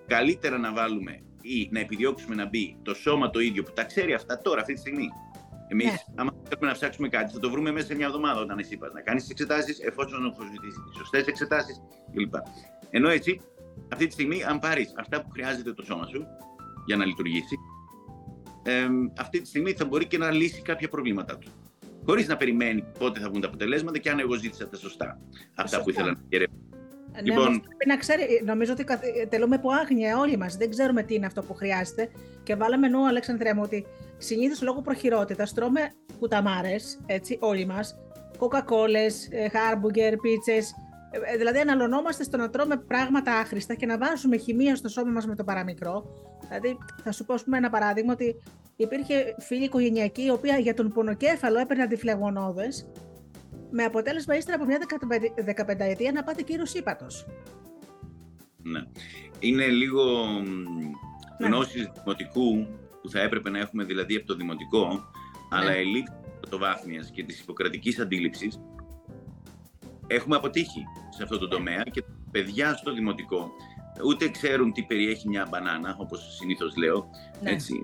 καλύτερα 0.07 0.59
να 0.59 0.73
βάλουμε 0.73 1.23
ή 1.43 1.69
να 1.73 1.81
επιδιώξουμε 1.81 2.35
να 2.35 2.49
μπει 2.49 2.77
το 2.83 2.95
σώμα 2.95 3.31
το 3.31 3.41
ίδιο 3.41 3.63
που 3.63 3.73
τα 3.75 3.85
ξέρει 3.85 4.13
αυτά 4.15 4.41
τώρα, 4.41 4.61
αυτή 4.61 4.73
τη 4.73 4.81
στιγμή. 4.81 5.09
Εμείς, 5.73 5.87
yeah. 5.87 6.13
Ναι. 6.15 6.21
άμα 6.21 6.31
θέλουμε 6.49 6.67
να 6.67 6.73
ψάξουμε 6.73 7.09
κάτι, 7.09 7.33
θα 7.33 7.39
το 7.39 7.51
βρούμε 7.51 7.71
μέσα 7.71 7.87
σε 7.87 7.95
μια 7.95 8.07
εβδομάδα 8.07 8.41
όταν 8.41 8.59
εσύ 8.59 8.77
πας 8.77 8.93
να 8.93 9.01
κάνεις 9.01 9.23
τι 9.25 9.29
εξετάσεις, 9.31 9.81
εφόσον 9.81 10.25
έχω 10.25 10.43
ζητήσει 10.43 10.79
τις 10.89 10.97
σωστές 10.97 11.27
εξετάσεις 11.27 11.83
κλπ. 12.13 12.35
Ενώ 12.91 13.09
έτσι, 13.09 13.41
αυτή 13.93 14.07
τη 14.07 14.13
στιγμή, 14.13 14.45
αν 14.45 14.59
πάρεις 14.59 14.93
αυτά 14.97 15.23
που 15.23 15.31
χρειάζεται 15.31 15.73
το 15.73 15.83
σώμα 15.83 16.07
σου 16.07 16.27
για 16.87 16.97
να 16.97 17.05
λειτουργήσει, 17.05 17.57
ε, 18.63 18.87
αυτή 19.19 19.41
τη 19.41 19.49
στιγμή 19.49 19.73
θα 19.73 19.85
μπορεί 19.85 20.07
και 20.07 20.19
να 20.19 20.31
λύσει 20.31 20.63
κάποια 20.63 20.89
προβλήματά 20.89 21.39
του. 21.39 21.51
Χωρίς 22.07 22.29
να 22.29 22.37
περιμένει 22.37 22.85
πότε 22.99 23.21
θα 23.21 23.29
βγουν 23.29 23.41
τα 23.41 23.47
αποτελέσματα 23.47 23.99
και 23.99 24.11
αν 24.11 24.19
εγώ 24.19 24.35
ζήτησα 24.35 24.69
τα 24.69 24.77
σωστά. 24.77 25.21
Αυτά 25.55 25.83
που 25.83 25.91
ήθελα 25.91 26.07
να 26.07 26.21
διερευνήσω. 26.29 26.65
Ναι, 27.13 27.21
λοιπόν... 27.23 27.61
πρέπει 27.61 27.87
να 27.87 27.97
ξέρει, 27.97 28.43
νομίζω 28.45 28.73
ότι 28.73 28.85
τελούμε 29.29 29.57
από 29.57 29.71
άγνοια 29.71 30.19
όλοι 30.19 30.37
μας. 30.37 30.57
Δεν 30.57 30.71
ξέρουμε 30.71 31.03
τι 31.03 31.15
είναι 31.15 31.27
αυτό 31.27 31.43
που 31.43 31.55
χρειάζεται. 31.55 32.11
Και 32.43 32.55
βάλαμε 32.55 32.89
νου, 32.89 33.07
Αλέξανδρε 33.07 33.55
μου, 33.55 33.61
ότι 33.65 33.87
συνήθως 34.21 34.63
λόγω 34.63 34.81
προχειρότητας 34.81 35.53
τρώμε 35.53 35.93
κουταμάρες, 36.19 37.01
έτσι, 37.07 37.39
όλοι 37.41 37.67
μας. 37.67 37.99
Κοκακόλες, 38.39 39.29
χάρμπουγκερ, 39.53 40.17
πίτσες. 40.17 40.75
Δηλαδή, 41.37 41.59
αναλωνόμαστε 41.59 42.23
στο 42.23 42.37
να 42.37 42.51
τρώμε 42.51 42.77
πράγματα 42.77 43.33
άχρηστα 43.39 43.75
και 43.75 43.87
να 43.87 43.99
βάζουμε 43.99 44.37
χημεία 44.37 44.77
στο 44.77 44.89
σώμα 44.89 45.11
μας 45.11 45.27
με 45.27 45.35
το 45.35 45.45
παραμικρό. 45.45 46.05
Δηλαδή, 46.49 46.79
θα 47.05 47.13
σου 47.13 47.25
πω 47.25 47.35
πούμε, 47.45 47.57
ένα 47.57 47.71
παράδειγμα 47.71 48.13
ότι 48.13 48.37
υπήρχε 48.77 49.35
φίλη 49.39 49.65
οικογενειακή 49.65 50.25
η 50.25 50.31
οποία 50.31 50.59
για 50.59 50.75
τον 50.75 50.93
πονοκέφαλο 50.93 51.59
έπαιρνε 51.59 51.83
αντιφλεγονώδε 51.83 52.69
με 53.71 53.85
αποτέλεσμα 53.85 54.37
ύστερα 54.37 54.57
από 54.57 54.67
μια 54.67 54.79
15 55.67 55.75
ετία 55.79 56.13
να 56.13 56.23
πάτε 56.23 56.43
κύριο 56.43 56.65
ύπατος. 56.75 57.27
Ναι. 58.63 58.81
Είναι 59.39 59.67
λίγο 59.67 60.03
ναι. 61.39 61.47
γνώση 61.47 61.91
δημοτικού 61.95 62.67
που 63.03 63.11
θα 63.11 63.21
έπρεπε 63.21 63.51
να 63.51 63.59
έχουμε 63.59 63.85
δηλαδή 63.85 64.17
από 64.17 64.27
το 64.27 64.35
δημοτικό, 64.35 64.87
ναι. 64.89 65.01
αλλά 65.51 65.73
ελλείψη 65.73 66.15
πρωτοβάθμιας 66.41 67.11
και 67.11 67.25
της 67.25 67.41
υποκρατικής 67.41 67.99
αντίληψης 67.99 68.61
έχουμε 70.07 70.37
αποτύχει 70.37 70.85
σε 71.11 71.23
αυτό 71.23 71.39
το 71.39 71.47
ναι. 71.47 71.55
τομέα 71.55 71.83
και 71.83 72.05
παιδιά 72.31 72.75
στο 72.77 72.93
δημοτικό 72.93 73.53
ούτε 74.05 74.29
ξέρουν 74.29 74.73
τι 74.73 74.83
περιέχει 74.83 75.29
μια 75.29 75.47
μπανάνα, 75.51 75.97
όπως 75.99 76.37
συνήθως 76.39 76.77
λέω. 76.77 77.11
Ναι. 77.43 77.51
Έτσι. 77.51 77.75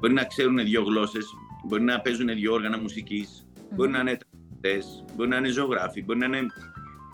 Μπορεί 0.00 0.12
να 0.12 0.24
ξέρουν 0.24 0.64
δύο 0.64 0.82
γλώσσες, 0.82 1.26
μπορεί 1.64 1.82
να 1.82 2.00
παίζουν 2.00 2.26
δύο 2.26 2.52
όργανα 2.52 2.78
μουσικής, 2.78 3.46
μπορεί 3.70 3.90
να 3.90 3.98
είναι 3.98 4.16
τραγουδιστές, 4.16 5.04
μπορεί 5.16 5.28
να 5.28 5.36
είναι 5.36 5.48
ζωγράφοι, 5.48 6.02
μπορεί 6.02 6.18
να 6.18 6.26
είναι 6.26 6.46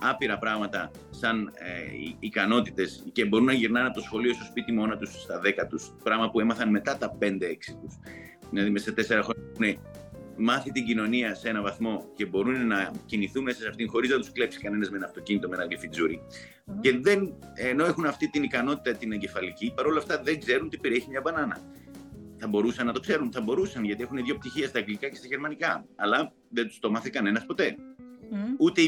άπειρα 0.00 0.38
πράγματα 0.38 0.90
σαν 1.10 1.52
ε, 1.54 1.70
ικανότητες 2.18 3.04
και 3.12 3.24
μπορούν 3.24 3.46
να 3.46 3.52
γυρνάνε 3.52 3.86
από 3.86 3.96
το 3.96 4.02
σχολείο 4.02 4.34
στο 4.34 4.44
σπίτι 4.44 4.72
μόνα 4.72 4.96
τους 4.96 5.22
στα 5.22 5.38
δέκα 5.40 5.66
τους, 5.66 5.92
πράγμα 6.02 6.30
που 6.30 6.40
έμαθαν 6.40 6.70
μετά 6.70 6.96
τα 6.96 7.18
5-6 7.20 7.24
τους. 7.82 7.98
Δηλαδή 8.50 8.70
μέσα 8.70 8.84
σε 8.84 8.92
τέσσερα 8.92 9.22
χρόνια 9.22 9.80
μάθει 10.40 10.72
την 10.72 10.84
κοινωνία 10.84 11.34
σε 11.34 11.48
ένα 11.48 11.62
βαθμό 11.62 12.10
και 12.14 12.26
μπορούν 12.26 12.66
να 12.66 12.90
κινηθούν 13.06 13.42
μέσα 13.42 13.60
σε 13.60 13.68
αυτήν 13.68 13.88
χωρίς 13.88 14.10
να 14.10 14.16
τους 14.16 14.32
κλέψει 14.32 14.60
κανένας 14.60 14.90
με 14.90 14.96
ένα 14.96 15.06
αυτοκίνητο, 15.06 15.48
με 15.48 15.54
ένα 15.54 15.64
γλυφιτζούρι. 15.64 16.20
Mm-hmm. 16.20 16.74
Και 16.80 16.98
δεν, 16.98 17.34
ενώ 17.54 17.84
έχουν 17.84 18.06
αυτή 18.06 18.30
την 18.30 18.42
ικανότητα 18.42 18.96
την 18.96 19.12
εγκεφαλική, 19.12 19.72
παρόλα 19.76 19.98
αυτά 19.98 20.22
δεν 20.22 20.38
ξέρουν 20.38 20.68
τι 20.68 20.78
περιέχει 20.78 21.08
μια 21.08 21.20
μπανάνα. 21.20 21.58
Θα 22.36 22.48
μπορούσαν 22.48 22.86
να 22.86 22.92
το 22.92 23.00
ξέρουν, 23.00 23.32
θα 23.32 23.40
μπορούσαν, 23.40 23.84
γιατί 23.84 24.02
έχουν 24.02 24.24
δύο 24.24 24.34
πτυχία 24.34 24.68
στα 24.68 24.78
αγγλικά 24.78 25.08
και 25.08 25.16
στα 25.16 25.26
γερμανικά. 25.26 25.84
Αλλά 25.96 26.32
δεν 26.48 26.66
τους 26.66 26.78
το 26.78 26.90
μάθει 26.90 27.10
κανένας 27.10 27.46
ποτέ. 27.46 27.76
Mm. 28.32 28.36
Ούτε 28.58 28.80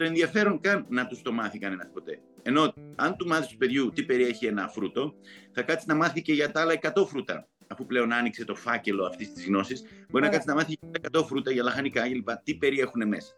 το 0.00 0.06
ενδιαφέρον 0.06 0.60
καν 0.60 0.86
να 0.88 1.06
τους 1.06 1.22
το 1.22 1.32
μάθει 1.32 1.58
κανένας 1.58 1.90
ποτέ. 1.92 2.20
Ενώ 2.42 2.74
αν 2.96 3.16
του 3.16 3.26
μάθεις 3.26 3.46
του 3.46 3.56
παιδιού 3.56 3.90
τι 3.94 4.02
περιέχει 4.02 4.46
ένα 4.46 4.68
φρούτο, 4.68 5.14
θα 5.52 5.62
κάτσεις 5.62 5.86
να 5.86 5.94
μάθει 5.94 6.22
και 6.22 6.32
για 6.32 6.50
τα 6.50 6.60
άλλα 6.60 6.78
100 6.94 7.06
φρούτα 7.06 7.48
αφού 7.66 7.86
πλέον 7.86 8.12
άνοιξε 8.12 8.44
το 8.44 8.54
φάκελο 8.54 9.04
αυτής 9.04 9.32
της 9.32 9.46
γνώσης, 9.46 9.84
μπορεί 10.10 10.24
να 10.24 10.30
κάτσεις 10.30 10.46
να 10.46 10.54
μάθεις 10.54 10.76
για 10.80 11.20
100 11.20 11.24
φρούτα, 11.24 11.50
για 11.50 11.62
λαχανικά 11.62 12.08
κλπ. 12.08 12.28
Τι 12.44 12.54
περιέχουν 12.54 13.08
μέσα. 13.08 13.32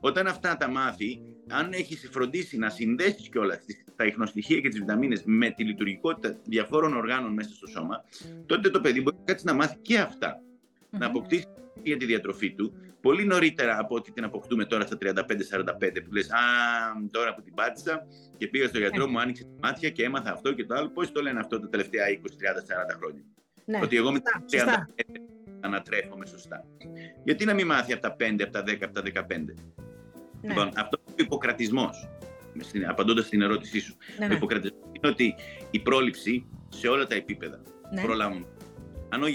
Όταν 0.00 0.26
αυτά 0.26 0.56
τα 0.56 0.68
μάθει, 0.68 1.20
αν 1.48 1.72
έχεις 1.72 2.08
φροντίσει 2.12 2.58
να 2.58 2.70
συνδέσεις 2.70 3.28
κιόλας 3.28 3.58
τα 3.96 4.04
ιχνοστοιχεία 4.04 4.60
και 4.60 4.68
τις 4.68 4.78
βιταμίνες 4.78 5.22
με 5.24 5.50
τη 5.50 5.64
λειτουργικότητα 5.64 6.40
διαφόρων 6.44 6.96
οργάνων 6.96 7.32
μέσα 7.32 7.50
στο 7.54 7.66
σώμα, 7.66 8.04
τότε 8.46 8.70
το 8.70 8.80
παιδί 8.80 9.02
μπορεί 9.02 9.16
να 9.16 9.24
κάτσεις 9.24 9.46
να 9.46 9.52
μάθει 9.54 9.76
και 9.82 9.98
αυτά. 9.98 10.40
Να 10.90 11.06
αποκτήσει 11.06 11.46
για 11.82 11.96
τη 11.96 12.04
διατροφή 12.04 12.54
του 12.54 12.74
πολύ 13.00 13.24
νωρίτερα 13.24 13.78
από 13.78 13.94
ό,τι 13.94 14.12
την 14.12 14.24
αποκτούμε 14.24 14.64
τώρα 14.64 14.86
στα 14.86 14.96
35-45 15.00 15.12
που 16.04 16.12
λες 16.12 16.30
«Α, 16.30 16.38
τώρα 17.10 17.34
που 17.34 17.42
την 17.42 17.54
πάτησα 17.54 18.06
και 18.36 18.46
πήγα 18.46 18.68
στο 18.68 18.78
γιατρό, 18.78 19.04
ναι. 19.04 19.10
μου 19.10 19.20
άνοιξε 19.20 19.42
τα 19.42 19.68
μάτια 19.68 19.90
και 19.90 20.04
έμαθα 20.04 20.32
αυτό 20.32 20.52
και 20.52 20.64
το 20.64 20.74
άλλο». 20.74 20.88
Πώς 20.88 21.12
το 21.12 21.22
λένε 21.22 21.38
αυτό 21.40 21.60
τα 21.60 21.68
τελευταία 21.68 22.04
20, 22.08 22.14
30, 22.14 22.14
40 22.14 22.96
χρόνια. 22.98 23.22
Ναι. 23.64 23.80
Ότι 23.82 23.96
εγώ 23.96 24.12
με 24.12 24.20
τα 24.20 24.44
35 24.50 25.20
ανατρέφομαι 25.60 26.26
σωστά. 26.26 26.64
Γιατί 27.24 27.44
να 27.44 27.54
μην 27.54 27.66
μάθει 27.66 27.92
από 27.92 28.02
τα 28.02 28.16
5, 28.18 28.42
από 28.42 28.52
τα 28.52 28.62
10, 28.66 28.76
από 28.80 28.92
τα 28.92 29.02
15. 29.02 29.26
Ναι. 29.28 30.48
Λοιπόν, 30.48 30.66
αυτός 30.66 31.00
είναι 31.06 31.14
ο 31.20 31.24
υποκρατισμός. 31.24 32.08
Απαντώντας 32.88 33.26
στην 33.26 33.42
ερώτησή 33.42 33.80
σου. 33.80 33.96
Ναι, 34.18 34.26
ναι. 34.26 34.34
Ο 34.34 34.36
υποκρατισμός 34.36 34.80
είναι 34.92 35.08
ότι 35.08 35.34
η 35.70 35.80
πρόληψη 35.80 36.46
σε 36.68 36.88
όλα 36.88 37.06
τα 37.06 37.14
επίπεδα 37.14 37.62
ναι. 37.94 38.02
προλάβουν. 38.02 38.46
Αν 39.08 39.22
ο, 39.22 39.26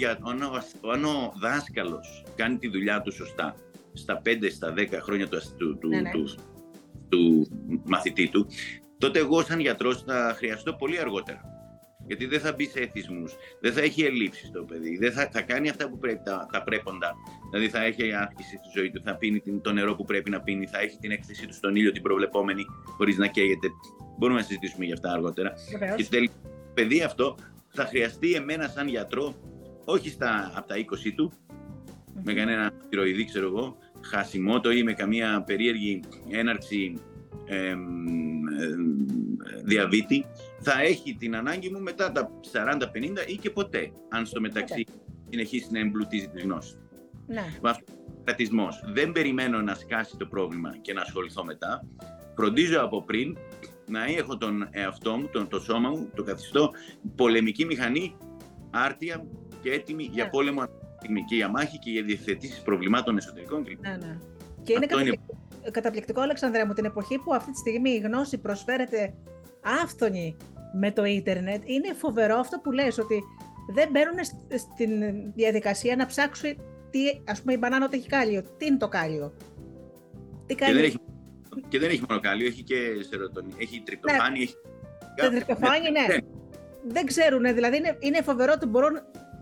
αν 0.92 1.04
ο, 1.04 1.32
δάσκαλος 1.40 2.24
κάνει 2.36 2.58
τη 2.58 2.68
δουλειά 2.68 3.00
του 3.00 3.12
σωστά 3.12 3.56
στα 3.92 4.22
5, 4.26 4.50
στα 4.50 4.74
10 4.76 4.88
χρόνια 5.02 5.28
του, 5.28 5.38
του, 5.56 5.78
του, 5.78 5.88
ναι, 5.88 6.10
του, 6.10 6.36
του 7.08 7.48
μαθητή 7.84 8.28
του, 8.28 8.46
τότε 8.98 9.18
εγώ 9.18 9.42
σαν 9.42 9.60
γιατρός 9.60 10.02
θα 10.02 10.34
χρειαστώ 10.36 10.72
πολύ 10.74 10.98
αργότερα. 10.98 11.40
Γιατί 12.06 12.26
δεν 12.26 12.40
θα 12.40 12.52
μπει 12.52 12.66
σε 12.66 12.80
εθισμούς, 12.80 13.34
δεν 13.60 13.72
θα 13.72 13.80
έχει 13.80 14.02
ελλείψεις 14.02 14.50
το 14.50 14.62
παιδί, 14.62 14.96
δεν 14.96 15.12
θα, 15.12 15.28
θα 15.32 15.42
κάνει 15.42 15.68
αυτά 15.68 15.88
που 15.88 15.98
πρέπει, 15.98 16.20
τα, 16.24 16.48
τα 16.52 16.62
πρέποντα. 16.62 17.14
Δηλαδή 17.50 17.68
θα 17.68 17.84
έχει 17.84 18.12
άσκηση 18.12 18.56
στη 18.56 18.78
ζωή 18.78 18.90
του, 18.90 19.00
θα 19.04 19.16
πίνει 19.16 19.42
το 19.62 19.72
νερό 19.72 19.94
που 19.94 20.04
πρέπει 20.04 20.30
να 20.30 20.40
πίνει, 20.40 20.66
θα 20.66 20.80
έχει 20.80 20.96
την 20.98 21.10
έκθεσή 21.10 21.46
του 21.46 21.54
στον 21.54 21.76
ήλιο 21.76 21.92
την 21.92 22.02
προβλεπόμενη, 22.02 22.64
χωρίς 22.96 23.16
να 23.16 23.26
καίγεται. 23.26 23.68
Μπορούμε 24.18 24.38
να 24.38 24.44
συζητήσουμε 24.44 24.84
για 24.84 24.94
αυτά 24.94 25.12
αργότερα. 25.12 25.52
Βεβαίως. 25.70 25.96
Και 25.96 26.04
τελικά 26.10 26.34
το 26.42 26.48
παιδί 26.74 27.02
αυτό 27.02 27.36
θα 27.68 27.84
χρειαστεί 27.84 28.32
εμένα 28.32 28.68
σαν 28.68 28.88
γιατρό, 28.88 29.34
όχι 29.84 30.10
στα, 30.10 30.52
από 30.54 30.68
τα 30.68 30.74
20 30.76 31.12
του, 31.16 31.32
με 32.24 32.32
κανένα 32.32 32.72
τυροειδή, 32.88 33.24
ξέρω 33.24 33.46
εγώ, 33.46 33.76
χασιμότο 34.00 34.70
ή 34.70 34.82
με 34.82 34.92
καμία 34.92 35.42
περίεργη 35.46 36.00
έναρξη 36.30 36.98
ε, 37.44 37.74
διαβήτη, 39.64 40.26
θα 40.60 40.80
έχει 40.80 41.14
την 41.14 41.36
ανάγκη 41.36 41.70
μου 41.70 41.80
μετά 41.80 42.12
τα 42.12 42.30
40-50 42.52 43.28
ή 43.28 43.36
και 43.36 43.50
ποτέ, 43.50 43.92
αν 44.08 44.26
στο 44.26 44.40
μεταξύ 44.40 44.84
συνεχίσει 45.28 45.68
να 45.70 45.78
εμπλουτίζει 45.78 46.28
τη 46.28 46.40
γνώση. 46.40 46.76
Ναι. 47.26 47.44
Με 47.62 48.68
Δεν 48.92 49.12
περιμένω 49.12 49.62
να 49.62 49.74
σκάσει 49.74 50.16
το 50.16 50.26
πρόβλημα 50.26 50.76
και 50.80 50.92
να 50.92 51.00
ασχοληθώ 51.00 51.44
μετά. 51.44 51.86
Φροντίζω 52.34 52.80
από 52.80 53.02
πριν 53.02 53.36
να 53.88 54.04
έχω 54.04 54.36
τον 54.36 54.68
εαυτό 54.70 55.16
μου, 55.16 55.28
τον, 55.32 55.48
το 55.48 55.60
σώμα 55.60 55.88
μου, 55.88 56.10
το 56.14 56.22
καθιστώ 56.22 56.70
πολεμική 57.16 57.64
μηχανή, 57.64 58.16
άρτια 58.70 59.26
και 59.62 59.72
έτοιμη 59.72 60.08
για 60.12 60.24
ναι. 60.24 60.30
πόλεμο 60.30 60.62
και 61.28 61.34
για 61.34 61.48
μάχη 61.48 61.78
και 61.78 61.90
για 61.90 62.02
διευθετήσεις 62.02 62.60
προβλημάτων 62.60 63.16
εσωτερικών 63.16 63.64
κλπ. 63.64 63.80
Ναι, 63.80 63.96
ναι. 63.96 64.18
Και 64.62 64.72
είναι, 64.72 64.86
καταπληκτικό, 64.86 65.36
είναι 65.60 65.70
καταπληκτικό, 65.70 66.20
Αλεξανδρέα 66.20 66.66
μου, 66.66 66.72
την 66.72 66.84
εποχή 66.84 67.18
που 67.18 67.34
αυτή 67.34 67.50
τη 67.50 67.58
στιγμή 67.58 67.90
η 67.90 67.98
γνώση 67.98 68.38
προσφέρεται 68.38 69.14
άφθονη 69.82 70.36
με 70.72 70.92
το 70.92 71.04
ίντερνετ. 71.04 71.62
Είναι 71.64 71.94
φοβερό 71.94 72.36
αυτό 72.36 72.58
που 72.58 72.72
λες, 72.72 72.98
ότι 72.98 73.22
δεν 73.74 73.88
μπαίνουν 73.90 74.18
στην 74.58 74.90
διαδικασία 75.34 75.96
να 75.96 76.06
ψάξουν 76.06 76.56
τι, 76.90 77.00
ας 77.24 77.40
πούμε, 77.40 77.52
η 77.52 77.56
μπανάνα 77.60 77.84
ότι 77.84 77.96
έχει 77.96 78.08
κάλιο. 78.08 78.42
Τι 78.56 78.66
είναι 78.66 78.76
το 78.76 78.88
κάλιο; 78.88 79.34
Τι 80.46 80.54
κάλιο. 80.54 80.74
Και 80.74 80.80
δεν 80.80 80.90
έχει, 80.90 80.98
και 81.68 81.78
δεν 81.78 81.90
έχει 81.90 82.02
μόνο 82.08 82.20
κάλιο, 82.20 82.46
έχει 82.46 82.62
και 82.62 82.76
σερωτονί, 83.08 83.52
έχει 83.58 83.82
τριπτοφάνη, 83.84 84.38
ναι. 84.38 84.44
έχει... 84.44 84.54
Το 85.16 85.30
τριπτοφάνη, 85.30 85.90
ναι. 85.90 86.14
ναι. 86.14 86.16
Δεν 86.84 87.06
ξέρουν, 87.06 87.42
δηλαδή 87.42 87.76
είναι, 87.76 87.96
είναι 88.00 88.22
φοβερό 88.22 88.52
ότι 88.54 88.66
μπορούν 88.66 88.92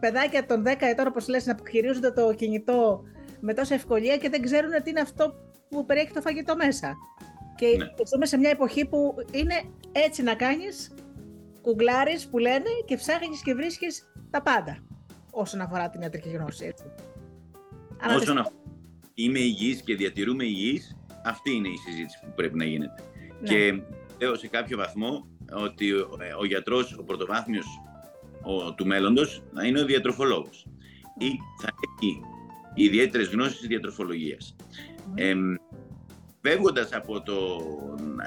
παιδάκια 0.01 0.47
των 0.47 0.63
10 0.67 0.75
ετών, 0.79 1.07
όπως 1.07 1.29
λες, 1.29 1.47
να 1.47 1.57
χειρίζονται 1.71 2.11
το 2.11 2.35
κινητό 2.35 3.03
με 3.41 3.55
τόσα 3.55 3.75
ευκολία 3.75 4.17
και 4.17 4.29
δεν 4.29 4.43
ξέρουν 4.43 4.71
τι 4.83 4.91
είναι 4.91 5.01
αυτό 5.01 5.35
που 5.69 5.85
περιέχει 5.85 6.13
το 6.13 6.21
φαγητό 6.21 6.57
μέσα. 6.57 6.97
Και 7.57 7.67
ναι. 7.77 7.87
ζούμε 8.13 8.27
σε 8.27 8.37
μια 8.37 8.51
εποχή 8.51 8.87
που 8.87 9.15
είναι 9.33 9.55
έτσι 9.93 10.23
να 10.23 10.35
κάνεις, 10.35 10.95
κουγκλάρεις 11.63 12.29
που 12.29 12.39
λένε 12.39 12.71
και 12.85 12.97
ψάχνεις 12.97 13.43
και 13.43 13.55
βρίσκεις 13.55 14.13
τα 14.31 14.43
πάντα 14.43 14.79
όσον 15.31 15.61
αφορά 15.61 15.91
την 15.91 16.01
ιατρική 16.01 16.29
γνώση. 16.29 16.65
Έτσι. 16.65 16.85
Όσον 18.17 18.39
αφορά 18.39 18.61
είμαι 19.15 19.39
υγιής 19.39 19.83
και 19.83 19.95
διατηρούμε 19.95 20.45
υγιής, 20.45 20.97
αυτή 21.25 21.51
είναι 21.55 21.69
η 21.69 21.77
συζήτηση 21.77 22.19
που 22.23 22.33
πρέπει 22.35 22.57
να 22.57 22.65
γίνεται. 22.65 23.03
Ναι. 23.41 23.49
Και 23.49 23.83
λέω 24.21 24.35
σε 24.35 24.49
κάποιο 24.49 24.77
βαθμό 24.77 25.27
ότι 25.53 25.93
ο, 25.93 26.09
ο 26.41 26.45
γιατρός, 26.45 26.97
ο 26.99 27.03
πρωτοβάθμιος 27.03 27.67
ο, 28.43 28.75
του 28.75 28.87
μέλλοντος, 28.87 29.43
θα 29.55 29.67
είναι 29.67 29.81
ο 29.81 29.85
διατροφολόγος. 29.85 30.67
Ή 31.19 31.31
θα 31.63 31.69
έχει 31.99 32.21
ιδιαίτερες 32.75 33.29
γνώσεις 33.29 33.67
διατροφολογίας. 33.67 34.57
Ε, 35.15 35.35
φεύγοντας 36.41 36.93
από 36.93 37.23
τον 37.23 38.21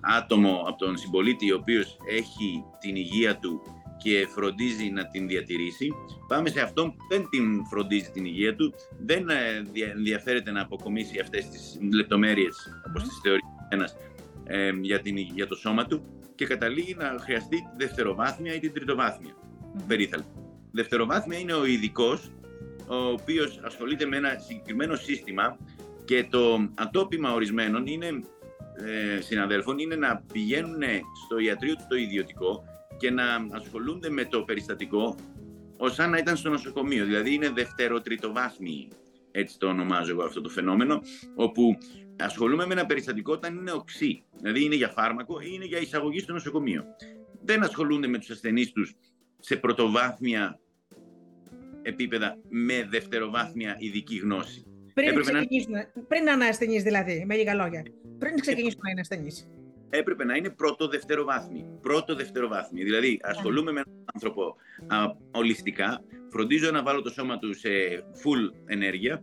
άτομο, 0.00 0.64
από 0.66 0.78
τον 0.78 0.96
συμπολίτη 0.96 1.52
ο 1.52 1.56
οποίος 1.60 1.96
έχει 2.08 2.64
την 2.80 2.96
υγεία 2.96 3.36
του 3.36 3.62
και 4.02 4.26
φροντίζει 4.34 4.90
να 4.90 5.06
την 5.06 5.28
διατηρήσει, 5.28 5.92
πάμε 6.28 6.48
σε 6.48 6.60
αυτόν 6.60 6.90
που 6.90 7.06
δεν 7.10 7.28
την 7.30 7.66
φροντίζει 7.66 8.10
την 8.10 8.24
υγεία 8.24 8.56
του, 8.56 8.74
δεν 8.98 9.28
ε, 9.28 9.64
ενδιαφέρεται 9.96 10.50
να 10.50 10.60
αποκομίσει 10.60 11.20
αυτές 11.20 11.48
τις 11.48 11.78
λεπτομέρειες, 11.92 12.82
όπως 12.88 13.02
τις 13.02 13.20
θεωρεί 13.22 13.40
ένας, 13.68 13.96
ε, 14.44 14.70
για, 14.80 15.00
την, 15.00 15.16
για 15.16 15.46
το 15.46 15.54
σώμα 15.54 15.86
του 15.86 16.04
και 16.34 16.46
καταλήγει 16.46 16.94
να 16.94 17.16
χρειαστεί 17.20 17.56
τη 17.56 17.84
δευτεροβάθμια 17.84 18.54
ή 18.54 18.58
την 18.58 18.72
τριτοβάθμια 18.72 19.34
περίθαλψη. 19.86 20.28
Δευτεροβάθμια 20.72 21.38
είναι 21.38 21.52
ο 21.52 21.64
ειδικός, 21.66 22.32
ο 22.88 22.96
οποίος 22.96 23.60
ασχολείται 23.64 24.06
με 24.06 24.16
ένα 24.16 24.38
συγκεκριμένο 24.38 24.96
σύστημα 24.96 25.58
και 26.04 26.26
το 26.30 26.68
ατόπιμα 26.74 27.32
ορισμένων 27.32 27.86
είναι, 27.86 28.06
ε, 29.16 29.20
συναδέλφων 29.20 29.78
είναι 29.78 29.96
να 29.96 30.24
πηγαίνουν 30.32 30.82
στο 31.24 31.38
ιατρείο 31.38 31.74
του 31.74 31.84
το 31.88 31.96
ιδιωτικό 31.96 32.64
και 32.96 33.10
να 33.10 33.24
ασχολούνται 33.50 34.10
με 34.10 34.24
το 34.24 34.42
περιστατικό 34.42 35.16
ως 35.76 35.96
να 35.96 36.18
ήταν 36.18 36.36
στο 36.36 36.48
νοσοκομείο. 36.50 37.04
Δηλαδή 37.04 37.34
είναι 37.34 37.48
δευτερο-τριτοβάθμιοι, 37.48 38.88
έτσι 39.30 39.58
το 39.58 39.66
ονομάζω 39.66 40.12
εγώ 40.12 40.22
αυτό 40.22 40.40
το 40.40 40.48
φαινόμενο, 40.48 41.00
όπου 41.34 41.78
ασχολούμαι 42.18 42.66
με 42.66 42.72
ένα 42.72 42.86
περιστατικό 42.86 43.32
όταν 43.32 43.56
είναι 43.56 43.72
οξύ. 43.72 44.24
Δηλαδή 44.36 44.64
είναι 44.64 44.74
για 44.74 44.88
φάρμακο 44.88 45.40
ή 45.40 45.50
είναι 45.52 45.64
για 45.64 45.78
εισαγωγή 45.78 46.18
στο 46.20 46.32
νοσοκομείο. 46.32 46.84
Δεν 47.42 47.62
ασχολούνται 47.62 48.06
με 48.06 48.18
τους 48.18 48.30
ασθενείς 48.30 48.72
τους 48.72 48.94
σε 49.40 49.56
πρωτοβάθμια 49.56 50.60
επίπεδα 51.82 52.38
με 52.48 52.86
δευτεροβάθμια 52.90 53.76
ειδική 53.78 54.16
γνώση. 54.16 54.64
Πριν, 54.94 55.20
ξεκινήσουν, 55.20 55.72
να... 55.72 55.86
πριν 56.08 56.24
να 56.24 56.32
είναι 56.32 56.44
ασθενής, 56.46 56.82
δηλαδή, 56.82 57.24
με 57.26 57.34
λίγα 57.36 57.54
λόγια. 57.54 57.82
Πριν 58.18 58.40
ξεκινήσουμε 58.40 58.80
να 58.84 58.90
είναι 58.90 59.00
ασθενής. 59.00 59.48
Έπρεπε 59.90 60.24
να 60.24 60.36
είναι 60.36 60.50
πρώτο 60.50 60.88
δευτεροβάθμιο. 60.88 61.78
Πρώτο 61.80 62.14
δευτεροβάθμιο. 62.14 62.84
Δηλαδή, 62.84 63.20
ασχολούμαι 63.22 63.72
με 63.72 63.80
έναν 63.80 64.04
άνθρωπο 64.14 64.56
α, 64.86 64.96
ολιστικά, 65.30 66.00
φροντίζω 66.30 66.70
να 66.70 66.82
βάλω 66.82 67.02
το 67.02 67.10
σώμα 67.10 67.38
του 67.38 67.54
σε 67.54 67.68
full 68.22 68.54
ενέργεια 68.66 69.22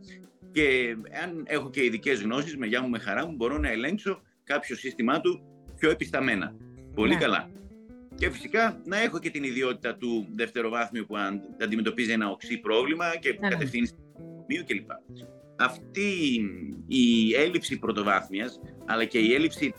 και 0.52 0.96
αν 1.24 1.44
έχω 1.48 1.70
και 1.70 1.84
ειδικές 1.84 2.22
γνώσεις, 2.22 2.58
με 2.58 2.66
γεια 2.66 2.82
μου, 2.82 2.90
με 2.90 3.00
χαρά 3.00 3.28
μου, 3.28 3.36
μπορώ 3.36 3.58
να 3.58 3.70
ελέγξω 3.70 4.22
κάποιο 4.44 4.76
σύστημά 4.76 5.22
του 5.22 5.42
πιο 5.80 5.90
επισταμένα. 5.90 6.56
Πολύ 6.94 7.14
ναι. 7.14 7.20
καλά. 7.20 7.50
Και 8.18 8.30
φυσικά 8.30 8.82
να 8.86 9.02
έχω 9.02 9.20
και 9.20 9.30
την 9.30 9.44
ιδιότητα 9.44 9.96
του 9.96 10.28
δευτεροβάθμιου 10.36 11.06
που 11.08 11.16
αντιμετωπίζει 11.64 12.12
ένα 12.12 12.30
οξύ 12.30 12.58
πρόβλημα 12.58 13.18
και 13.18 13.34
που 13.34 13.42
ναι. 13.42 13.50
κατευθύνει 13.50 13.86
στο 13.86 13.96
κλπ 14.66 14.90
αυτή 15.58 16.42
η 16.88 17.34
έλλειψη 17.36 17.80
πρωτοβάθμιας, 17.80 18.60
αλλά 18.86 19.06
και 19.06 19.20
η 19.20 19.34
έλλειψη 19.34 19.74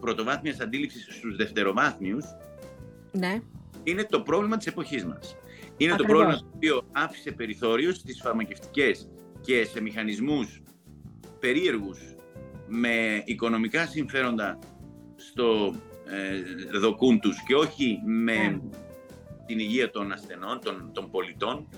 πρωτοβάθμιας 0.00 0.60
αντίληψης 0.60 1.14
στους 1.14 1.36
δευτεροβάθμιους, 1.36 2.24
ναι. 3.12 3.40
είναι 3.82 4.04
το 4.04 4.20
πρόβλημα 4.20 4.56
της 4.56 4.66
εποχής 4.66 5.04
μας. 5.04 5.36
Είναι 5.76 5.96
το 5.96 6.04
πρόβλημα 6.04 6.34
το 6.34 6.46
οποίο 6.54 6.88
άφησε 6.92 7.30
περιθώριο 7.30 7.92
στις 7.92 8.20
φαρμακευτικές 8.22 9.08
και 9.40 9.64
σε 9.64 9.80
μηχανισμούς 9.80 10.62
περίεργους 11.40 11.98
με 12.66 13.22
οικονομικά 13.24 13.86
συμφέροντα 13.86 14.58
στο 15.16 15.74
ε, 16.06 16.78
δοκούν 16.78 17.20
τους 17.20 17.42
και 17.46 17.54
όχι 17.54 17.98
με 18.04 18.34
ναι. 18.34 18.58
την 19.46 19.58
υγεία 19.58 19.90
των 19.90 20.12
ασθενών, 20.12 20.60
των, 20.60 20.90
των 20.92 21.10
πολιτών, 21.10 21.68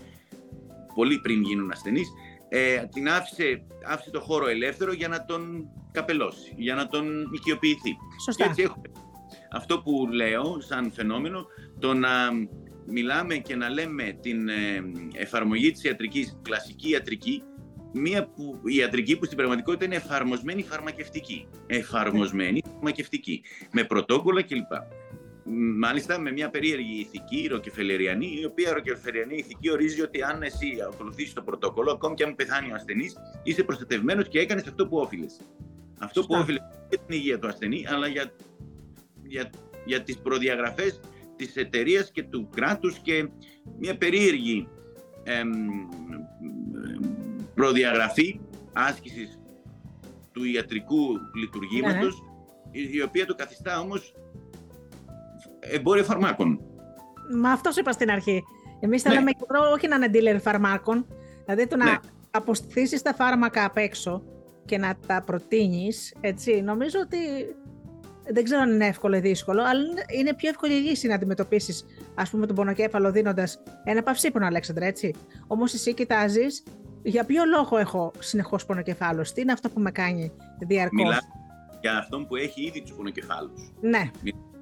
πολύ 0.95 1.19
πριν 1.19 1.43
γίνουν 1.43 1.71
ασθενείς, 1.71 2.09
ε, 2.49 2.85
την 2.93 3.09
άφησε, 3.09 3.63
άφησε 3.87 4.11
το 4.11 4.21
χώρο 4.21 4.47
ελεύθερο 4.49 4.93
για 4.93 5.09
να 5.09 5.25
τον 5.25 5.69
καπελώσει, 5.93 6.55
για 6.57 6.75
να 6.75 6.87
τον 6.87 7.31
οικειοποιηθεί. 7.35 7.97
Σωστά. 8.25 8.45
Και 8.45 8.51
έτσι 8.51 8.63
έχουμε 8.63 8.91
αυτό 9.53 9.81
που 9.81 10.09
λέω 10.13 10.61
σαν 10.61 10.93
φαινόμενο, 10.93 11.47
το 11.79 11.95
να 11.95 12.11
μιλάμε 12.87 13.37
και 13.37 13.57
να 13.57 13.69
λέμε 13.69 14.19
την 14.21 14.49
ε, 14.49 14.55
εφαρμογή 15.15 15.71
της 15.71 15.85
ιατρικής, 15.85 16.39
κλασική 16.43 16.91
ιατρική, 16.91 17.43
μια 17.97 18.27
που, 18.27 18.61
ιατρική 18.65 19.17
που 19.17 19.25
στην 19.25 19.37
πραγματικότητα 19.37 19.85
είναι 19.85 19.95
εφαρμοσμένη 19.95 20.63
φαρμακευτική. 20.63 21.47
Εφαρμοσμένη 21.67 22.63
φαρμακευτική, 22.73 23.43
με 23.73 23.85
πρωτόκολλα 23.85 24.43
κλπ. 24.43 24.73
μάλιστα 25.79 26.19
με 26.21 26.33
μια 26.33 26.51
περίεργη 26.51 27.01
ηθική 27.01 27.47
ροκεφελεριανή, 27.51 28.39
η 28.41 28.45
οποία 28.45 28.73
ροκεφελεριανή 28.73 29.37
ηθική 29.37 29.71
ορίζει 29.71 30.03
ότι 30.03 30.23
αν 30.23 30.43
εσύ 30.43 30.67
ακολουθήσεις 30.93 31.33
το 31.33 31.43
πρωτόκολλο, 31.43 31.91
ακόμη 31.91 32.15
και 32.15 32.25
αν 32.25 32.35
πεθάνει 32.35 32.71
ο 32.71 32.75
ασθενής, 32.75 33.17
είσαι 33.43 33.63
προστατευμένος 33.63 34.29
και 34.29 34.39
έκανες 34.39 34.67
αυτό 34.67 34.87
που 34.87 34.97
όφιλες. 34.97 35.41
Αυτό 35.99 36.21
που 36.21 36.35
όφιλες 36.35 36.63
για 36.89 36.99
την 36.99 37.17
υγεία 37.17 37.39
του 37.39 37.47
ασθενή, 37.47 37.85
αλλά 37.89 38.07
για, 38.07 38.33
για, 39.23 39.51
για 39.85 40.03
τις 40.03 40.19
προδιαγραφές 40.19 41.01
της 41.37 41.57
εταιρείας 41.57 42.11
και 42.11 42.23
του 42.23 42.49
κράτους 42.55 42.99
και 42.99 43.29
μια 43.79 43.97
περίεργη 43.97 44.69
προδιαγραφή 47.57 48.41
άσκησης 48.73 49.41
του 50.33 50.45
ιατρικού 50.45 51.07
λειτουργήματος, 51.35 52.23
ναι. 52.73 52.81
η 52.81 53.03
οποία 53.03 53.27
το 53.27 53.35
καθιστά 53.35 53.81
όμως 53.81 54.15
εμπόριο 55.61 56.05
φαρμάκων. 56.05 56.61
Μα 57.41 57.51
αυτό 57.51 57.71
είπα 57.79 57.93
στην 57.93 58.11
αρχή. 58.11 58.43
Εμείς 58.81 59.05
ναι. 59.05 59.11
θέλαμε 59.11 59.31
όχι 59.75 59.89
να 59.89 59.97
είναι 59.97 60.11
dealer 60.13 60.41
φαρμάκων, 60.41 61.07
δηλαδή 61.45 61.67
το 61.67 61.77
να 61.77 61.85
ναι. 61.85 61.97
αποστηθήσεις 62.31 63.03
τα 63.03 63.15
φάρμακα 63.15 63.65
απ' 63.65 63.77
έξω 63.77 64.23
και 64.65 64.79
να 64.79 64.97
τα 65.07 65.23
προτείνεις, 65.23 66.15
έτσι, 66.21 66.61
νομίζω 66.61 67.01
ότι 67.01 67.19
δεν 68.33 68.45
ξέρω 68.45 68.61
αν 68.61 68.71
είναι 68.71 68.87
εύκολο 68.87 69.17
ή 69.17 69.21
δύσκολο, 69.21 69.63
αλλά 69.63 69.83
είναι 70.19 70.35
πιο 70.35 70.49
εύκολη 70.49 70.75
η 70.75 70.81
λύση 70.81 71.07
να 71.07 71.15
αντιμετωπίσεις, 71.15 71.85
ας 72.15 72.31
πούμε, 72.31 72.47
τον 72.47 72.57
πονοκέφαλο 72.57 73.11
δίνοντας 73.13 73.63
ένα 73.85 74.03
παυσίπονο, 74.03 74.47
Αλέξανδρα, 74.47 74.87
έτσι. 74.87 75.15
Όμως 75.47 75.75
εσύ 75.75 75.95
κοιτάζεις 75.95 76.63
για 77.07 77.25
ποιο 77.25 77.45
λόγο 77.45 77.77
έχω 77.77 78.13
συνεχώς 78.19 78.67
πονοκεφάλου, 78.67 79.23
τι 79.35 79.41
είναι 79.41 79.53
αυτό 79.53 79.71
που 79.71 79.81
με 79.81 79.91
κάνει 79.91 80.33
διαρκώς; 80.59 81.03
Μιλά 81.05 81.19
για 81.81 81.99
αυτόν 81.99 82.27
που 82.27 82.37
έχει 82.37 82.67
ήδη 82.67 82.83
τους 82.83 82.93
πονοκεφάλους. 82.93 83.73
Ναι. 83.81 84.11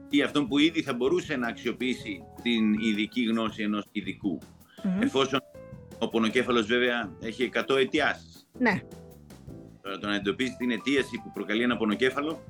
Ή 0.08 0.22
αυτόν 0.22 0.48
που 0.48 0.58
ήδη 0.58 0.82
θα 0.82 0.94
μπορούσε 0.94 1.36
να 1.36 1.48
αξιοποιήσει 1.48 2.22
την 2.42 2.72
ειδική 2.72 3.24
γνώση 3.24 3.62
ενός 3.62 3.84
ειδικού. 3.92 4.38
Mm-hmm. 4.42 5.02
Εφόσον 5.02 5.40
ο 5.98 6.08
πονοκέφαλος 6.08 6.66
βέβαια 6.66 7.12
έχει 7.20 7.50
100 7.68 7.76
αιτιάσεις. 7.76 8.48
Ναι. 8.58 8.80
Τώρα 9.82 9.98
το 9.98 10.06
να 10.06 10.14
εντοπίσει 10.14 10.56
την 10.56 10.70
αιτίαση 10.70 11.20
που 11.24 11.30
προκαλεί 11.34 11.62
ένα 11.62 11.76
πονοκέφαλο 11.76 12.44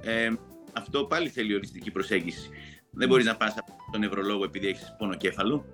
ε, 0.00 0.30
αυτό 0.72 1.04
πάλι 1.04 1.28
θέλει 1.28 1.54
οριστική 1.54 1.90
προσέγγιση. 1.90 2.50
Δεν 2.90 3.08
μπορείς 3.08 3.24
να 3.24 3.36
πας 3.36 3.54
τον 3.92 4.00
νευρολόγο 4.00 4.44
επειδή 4.44 4.66
έχεις 4.68 4.94
πονοκέφαλο. 4.98 5.64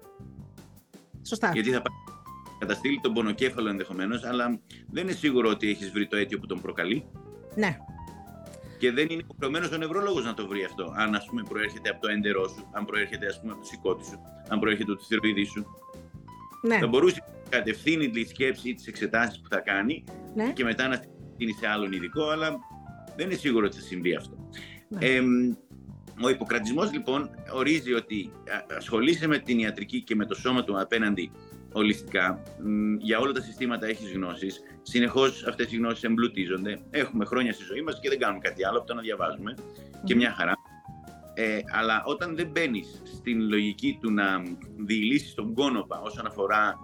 Σωστά. 1.23 1.51
Γιατί 1.55 1.71
θα 1.71 1.83
πάει 1.83 2.10
καταστήλει 2.61 3.01
τον 3.03 3.13
πονοκέφαλο 3.13 3.69
ενδεχομένως, 3.69 4.25
αλλά 4.25 4.61
δεν 4.91 5.03
είναι 5.03 5.13
σίγουρο 5.13 5.49
ότι 5.49 5.71
έχεις 5.71 5.91
βρει 5.91 6.07
το 6.07 6.17
αίτιο 6.17 6.39
που 6.39 6.47
τον 6.47 6.61
προκαλεί. 6.61 7.05
Ναι. 7.55 7.77
Και 8.79 8.93
δεν 8.93 9.07
είναι 9.11 9.23
υποχρεωμένος 9.23 9.73
ο 9.73 9.77
νευρόλογος 9.77 10.25
να 10.25 10.35
το 10.35 10.47
βρει 10.47 10.65
αυτό. 10.65 10.95
Αν 10.97 11.15
ας 11.15 11.27
πούμε, 11.27 11.43
προέρχεται 11.49 11.89
από 11.91 12.01
το 12.01 12.09
έντερό 12.09 12.49
σου, 12.49 12.69
αν 12.73 12.85
προέρχεται 12.85 13.27
ας 13.27 13.41
πούμε, 13.41 13.53
από 13.53 13.61
το 13.61 13.67
σηκώτη 13.67 14.05
σου, 14.05 14.21
αν 14.49 14.59
προέρχεται 14.61 14.93
από 14.93 15.01
το 15.01 15.07
θηροειδή 15.07 15.45
σου. 15.45 15.67
Ναι. 16.63 16.79
Θα 16.79 16.87
μπορούσε 16.87 17.25
να 17.27 17.49
κατευθύνει 17.59 18.11
τη 18.11 18.25
σκέψη 18.25 18.69
ή 18.69 18.75
τις 18.75 18.87
εξετάσεις 18.87 19.41
που 19.41 19.49
θα 19.49 19.61
κάνει 19.61 20.05
ναι. 20.35 20.53
και 20.53 20.65
μετά 20.65 20.89
να 20.89 20.99
την 21.37 21.55
σε 21.59 21.67
άλλον 21.67 21.93
ειδικό, 21.93 22.29
αλλά 22.29 22.59
δεν 23.17 23.27
είναι 23.27 23.35
σίγουρο 23.35 23.67
ότι 23.67 23.77
θα 23.77 23.83
συμβεί 23.83 24.15
αυτό. 24.15 24.49
Ναι. 24.89 25.07
Ε, 25.07 25.21
ο 26.23 26.29
υποκρατισμός 26.29 26.93
λοιπόν 26.93 27.31
ορίζει 27.55 27.93
ότι 27.93 28.31
ασχολείσαι 28.77 29.27
με 29.27 29.39
την 29.39 29.59
ιατρική 29.59 30.03
και 30.03 30.15
με 30.15 30.27
το 30.27 30.35
σώμα 30.35 30.65
του 30.65 30.81
απέναντι 30.81 31.31
ολιστικά. 31.73 32.43
Για 32.99 33.19
όλα 33.19 33.33
τα 33.33 33.41
συστήματα 33.41 33.87
έχεις 33.87 34.13
γνώσεις. 34.13 34.61
Συνεχώς 34.83 35.47
αυτές 35.47 35.73
οι 35.73 35.77
γνώσεις 35.77 36.03
εμπλουτίζονται. 36.03 36.81
Έχουμε 36.91 37.25
χρόνια 37.25 37.53
στη 37.53 37.65
ζωή 37.65 37.83
μας 37.83 38.01
και 38.01 38.09
δεν 38.09 38.19
κάνουμε 38.19 38.41
κάτι 38.43 38.65
άλλο 38.65 38.79
από 38.79 38.87
το 38.87 38.95
να 38.95 39.01
διαβάζουμε. 39.01 39.55
Και 40.05 40.15
μια 40.15 40.31
χαρά. 40.31 40.53
Ε, 41.35 41.59
αλλά 41.73 42.03
όταν 42.07 42.37
δεν 42.37 42.49
μπαίνεις 42.51 43.03
στην 43.05 43.49
λογική 43.49 43.99
του 44.01 44.13
να 44.13 44.43
διηλύσεις 44.77 45.35
τον 45.35 45.55
κόνοπα 45.55 46.01
όσον 46.01 46.27
αφορά 46.27 46.79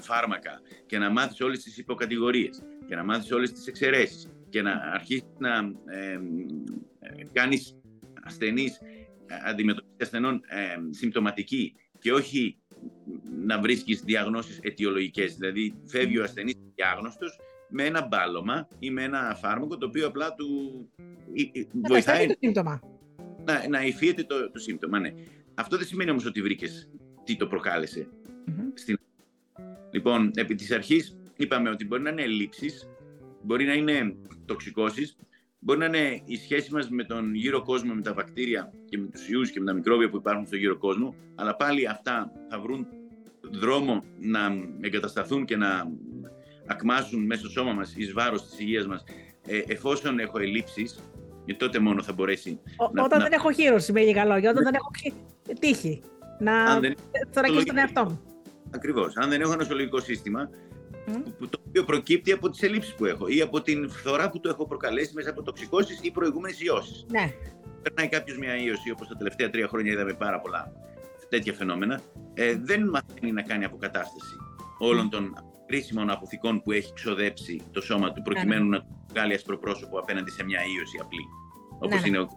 φάρμακα 0.00 0.60
και 0.86 0.98
να 0.98 1.10
μάθεις 1.10 1.40
όλες 1.40 1.62
τις 1.62 1.78
υποκατηγορίες 1.78 2.62
και 2.86 2.94
να 2.94 3.04
μάθεις 3.04 3.32
όλες 3.32 3.52
τις 3.52 3.66
εξαιρέσεις 3.66 4.28
και 4.48 4.62
να 4.62 4.72
αρχίσεις 4.72 5.24
να 5.38 5.56
ε, 5.86 6.12
ε, 7.00 7.24
κάνεις 7.32 7.76
ασθενείς, 8.22 8.78
αντιμετωπίση 9.44 9.96
ασθενών 10.00 10.40
ε, 10.48 10.76
συμπτωματική 10.90 11.74
και 11.98 12.12
όχι 12.12 12.56
να 13.44 13.60
βρίσκεις 13.60 14.00
διαγνώσεις 14.00 14.58
αιτιολογικές. 14.62 15.36
Δηλαδή 15.36 15.74
φεύγει 15.86 16.18
ο 16.18 16.22
ασθενής 16.22 16.54
διάγνωστος 16.74 17.38
με 17.68 17.84
ένα 17.84 18.06
μπάλωμα 18.06 18.68
ή 18.78 18.90
με 18.90 19.02
ένα 19.02 19.38
φάρμακο 19.40 19.78
το 19.78 19.86
οποίο 19.86 20.06
απλά 20.06 20.34
του 20.34 20.88
βοηθάει 21.88 22.26
το 22.26 22.34
σύμπτωμα. 22.40 22.80
να, 23.44 23.68
να 23.68 23.84
υφίεται 23.84 24.24
το, 24.24 24.50
το 24.50 24.58
σύμπτωμα. 24.58 24.98
Ναι. 24.98 25.14
Αυτό 25.54 25.76
δεν 25.76 25.86
σημαίνει 25.86 26.10
όμως 26.10 26.26
ότι 26.26 26.42
βρήκες 26.42 26.88
τι 27.24 27.36
το 27.36 27.46
προκάλεσε. 27.46 28.08
Στην... 28.74 28.98
Λοιπόν, 29.90 30.30
επί 30.34 30.54
της 30.54 30.70
αρχής 30.72 31.16
είπαμε 31.36 31.70
ότι 31.70 31.86
μπορεί 31.86 32.02
να 32.02 32.10
είναι 32.10 32.22
ελλείψεις, 32.22 32.88
μπορεί 33.42 33.64
να 33.64 33.72
είναι 33.72 34.16
τοξικώσεις, 34.44 35.16
μπορεί 35.64 35.78
να 35.78 35.84
είναι 35.84 36.20
η 36.24 36.36
σχέση 36.36 36.72
μας 36.72 36.88
με 36.90 37.04
τον 37.04 37.34
γύρο 37.34 37.62
κόσμο, 37.62 37.94
με 37.94 38.02
τα 38.02 38.12
βακτήρια 38.12 38.72
και 38.88 38.98
με 38.98 39.06
τους 39.06 39.28
ιούς 39.28 39.50
και 39.50 39.60
με 39.60 39.66
τα 39.66 39.72
μικρόβια 39.72 40.10
που 40.10 40.16
υπάρχουν 40.16 40.46
στον 40.46 40.58
γύρο 40.58 40.76
κόσμο, 40.76 41.14
αλλά 41.34 41.56
πάλι 41.56 41.88
αυτά 41.88 42.32
θα 42.50 42.60
βρουν 42.60 42.86
δρόμο 43.50 44.04
να 44.18 44.40
εγκατασταθούν 44.80 45.44
και 45.44 45.56
να 45.56 45.86
ακμάσουν 46.66 47.26
μέσα 47.26 47.40
στο 47.40 47.50
σώμα 47.50 47.72
μας 47.72 47.94
εις 47.96 48.12
βάρος 48.12 48.48
της 48.48 48.60
υγείας 48.60 48.86
μας 48.86 49.04
ε, 49.46 49.62
εφόσον 49.66 50.18
έχω 50.18 50.38
ελλείψεις 50.38 50.98
και 51.44 51.54
τότε 51.54 51.78
μόνο 51.78 52.02
θα 52.02 52.12
μπορέσει 52.12 52.60
να, 52.92 53.02
Όταν 53.04 53.20
δεν 53.22 53.32
έχω 53.32 53.52
χείρωση 53.52 53.92
με 53.92 54.00
λίγα 54.00 54.24
λόγια, 54.24 54.50
όταν 54.50 54.64
δεν 54.64 54.74
έχω 54.74 54.90
τύχη 55.58 56.02
να 56.38 56.80
θωρακίσω 57.30 57.64
τον 57.64 57.78
εαυτό 57.78 58.04
μου. 58.04 58.20
Ακριβώς. 58.74 59.16
Αν 59.16 59.28
δεν 59.28 59.40
έχω 59.40 59.52
ένα 59.52 59.64
ζωολογικό 59.64 60.00
σύστημα, 60.00 60.50
που, 61.38 61.48
το 61.48 61.61
οποίο 61.72 61.84
προκύπτει 61.84 62.32
από 62.32 62.50
τις 62.50 62.62
ελλείψεις 62.62 62.94
που 62.94 63.04
έχω 63.04 63.28
ή 63.28 63.40
από 63.40 63.62
την 63.62 63.90
φθορά 63.90 64.30
που 64.30 64.40
το 64.40 64.48
έχω 64.48 64.66
προκαλέσει 64.66 65.12
μέσα 65.14 65.30
από 65.30 65.42
τοξικώσεις 65.42 65.98
ή 66.02 66.10
προηγούμενες 66.10 66.60
ιώσεις. 66.60 67.06
Ναι. 67.10 67.32
Περνάει 67.82 68.08
κάποιος 68.08 68.38
μια 68.38 68.56
ίωση, 68.56 68.90
όπως 68.90 69.08
τα 69.08 69.16
τελευταία 69.16 69.50
τρία 69.50 69.68
χρόνια 69.68 69.92
είδαμε 69.92 70.12
πάρα 70.14 70.40
πολλά 70.40 70.72
τέτοια 71.28 71.52
φαινόμενα, 71.52 72.00
ε, 72.34 72.54
δεν 72.56 72.88
μαθαίνει 72.88 73.32
να 73.32 73.42
κάνει 73.42 73.64
αποκατάσταση 73.64 74.36
όλων 74.78 75.10
των 75.10 75.34
κρίσιμων 75.66 76.10
αποθηκών 76.10 76.62
που 76.62 76.72
έχει 76.72 76.92
ξοδέψει 76.92 77.62
το 77.70 77.80
σώμα 77.80 78.12
του 78.12 78.22
προκειμένου 78.22 78.68
ναι, 78.68 78.76
ναι. 78.76 78.84
να 78.84 79.04
βγάλει 79.08 79.34
ασπροπρόσωπο 79.34 79.98
απέναντι 79.98 80.30
σε 80.30 80.44
μια 80.44 80.60
ίωση 80.60 80.98
απλή. 81.00 81.24
Όπως 81.78 82.00
ναι, 82.00 82.08
είναι 82.08 82.18
ο 82.18 82.28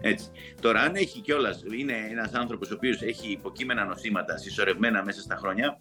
έτσι. 0.00 0.30
Τώρα, 0.60 0.80
αν 0.80 0.94
έχει 0.94 1.20
κιόλας, 1.20 1.64
είναι 1.78 1.92
ένας 2.10 2.32
άνθρωπος 2.32 2.70
ο 2.70 2.74
οποίος 2.74 3.02
έχει 3.02 3.32
υποκείμενα 3.32 3.84
νοσήματα 3.84 4.36
συσσωρευμένα 4.36 5.04
μέσα 5.04 5.20
στα 5.20 5.36
χρόνια, 5.36 5.78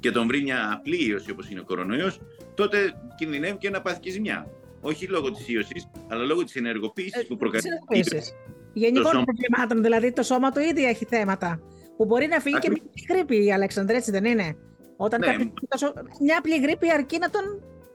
και 0.00 0.10
τον 0.10 0.26
βρει 0.26 0.42
μια 0.42 0.72
απλή 0.72 1.08
ίωση 1.08 1.30
όπως 1.30 1.50
είναι 1.50 1.60
ο 1.60 1.64
κορονοϊός, 1.64 2.20
τότε 2.54 2.92
κινδυνεύει 3.16 3.56
και 3.58 3.70
να 3.70 3.80
πάθει 3.80 4.00
και 4.00 4.10
ζημιά. 4.10 4.50
Όχι 4.80 5.06
λόγω 5.06 5.30
της 5.30 5.48
ίωσης, 5.48 5.90
αλλά 6.08 6.24
λόγω 6.24 6.44
της 6.44 6.54
ενεργοποίησης 6.56 7.26
που 7.26 7.36
προκαλεί. 7.36 7.64
Γενικών 8.72 9.24
προβλημάτων, 9.24 9.82
δηλαδή 9.82 10.12
το 10.12 10.22
σώμα 10.22 10.50
του 10.50 10.60
ήδη 10.60 10.84
έχει 10.84 11.04
θέματα. 11.04 11.60
Που 11.96 12.04
μπορεί 12.04 12.26
να 12.26 12.40
φύγει 12.40 12.58
και 12.58 12.70
μια 12.70 12.82
γρήπη, 13.08 13.44
η 13.44 13.52
Αλέξανδρε, 13.52 13.96
έτσι 13.96 14.10
δεν 14.10 14.24
είναι; 14.24 14.56
Όταν 14.96 15.20
ναι. 15.20 15.36
τόσο... 15.68 15.92
μια 16.20 16.38
απλή 16.38 16.60
γρήπη 16.60 16.90
αρκεί 16.90 17.18
να, 17.18 17.30
τον... 17.30 17.42